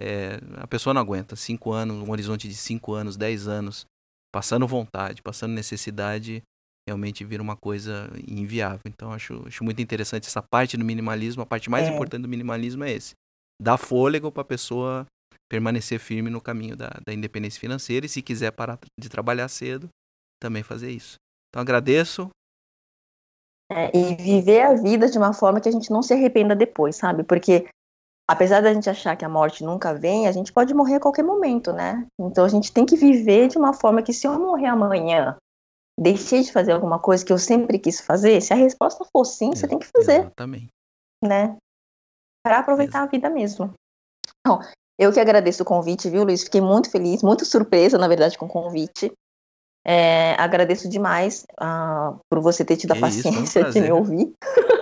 [0.00, 1.36] é, a pessoa não aguenta.
[1.36, 3.86] Cinco anos, um horizonte de cinco anos, dez anos,
[4.32, 6.42] passando vontade, passando necessidade,
[6.88, 8.80] realmente vira uma coisa inviável.
[8.86, 11.42] Então, acho, acho muito interessante essa parte do minimalismo.
[11.42, 11.92] A parte mais É.
[11.92, 13.12] importante do minimalismo é esse.
[13.60, 15.06] Dar fôlego para a pessoa
[15.50, 19.88] permanecer firme no caminho da, da independência financeira e se quiser parar de trabalhar cedo,
[20.40, 21.16] também fazer isso.
[21.50, 22.30] Então, agradeço.
[23.70, 26.96] É, e viver a vida de uma forma que a gente não se arrependa depois,
[26.96, 27.22] sabe?
[27.22, 27.68] Porque
[28.28, 31.22] apesar da gente achar que a morte nunca vem, a gente pode morrer a qualquer
[31.22, 32.06] momento, né?
[32.20, 35.36] Então a gente tem que viver de uma forma que se eu morrer amanhã,
[35.98, 39.50] deixei de fazer alguma coisa que eu sempre quis fazer, se a resposta for sim,
[39.50, 40.68] você tem que fazer, Exatamente.
[41.22, 41.56] né?
[42.44, 43.72] Para aproveitar a vida mesmo.
[44.46, 44.60] Bom,
[44.98, 46.42] eu que agradeço o convite, viu, Luiz?
[46.42, 49.12] Fiquei muito feliz, muito surpresa, na verdade, com o convite.
[49.84, 53.90] É, agradeço demais ah, por você ter tido a Que isso, um paciência de me
[53.92, 54.32] ouvir.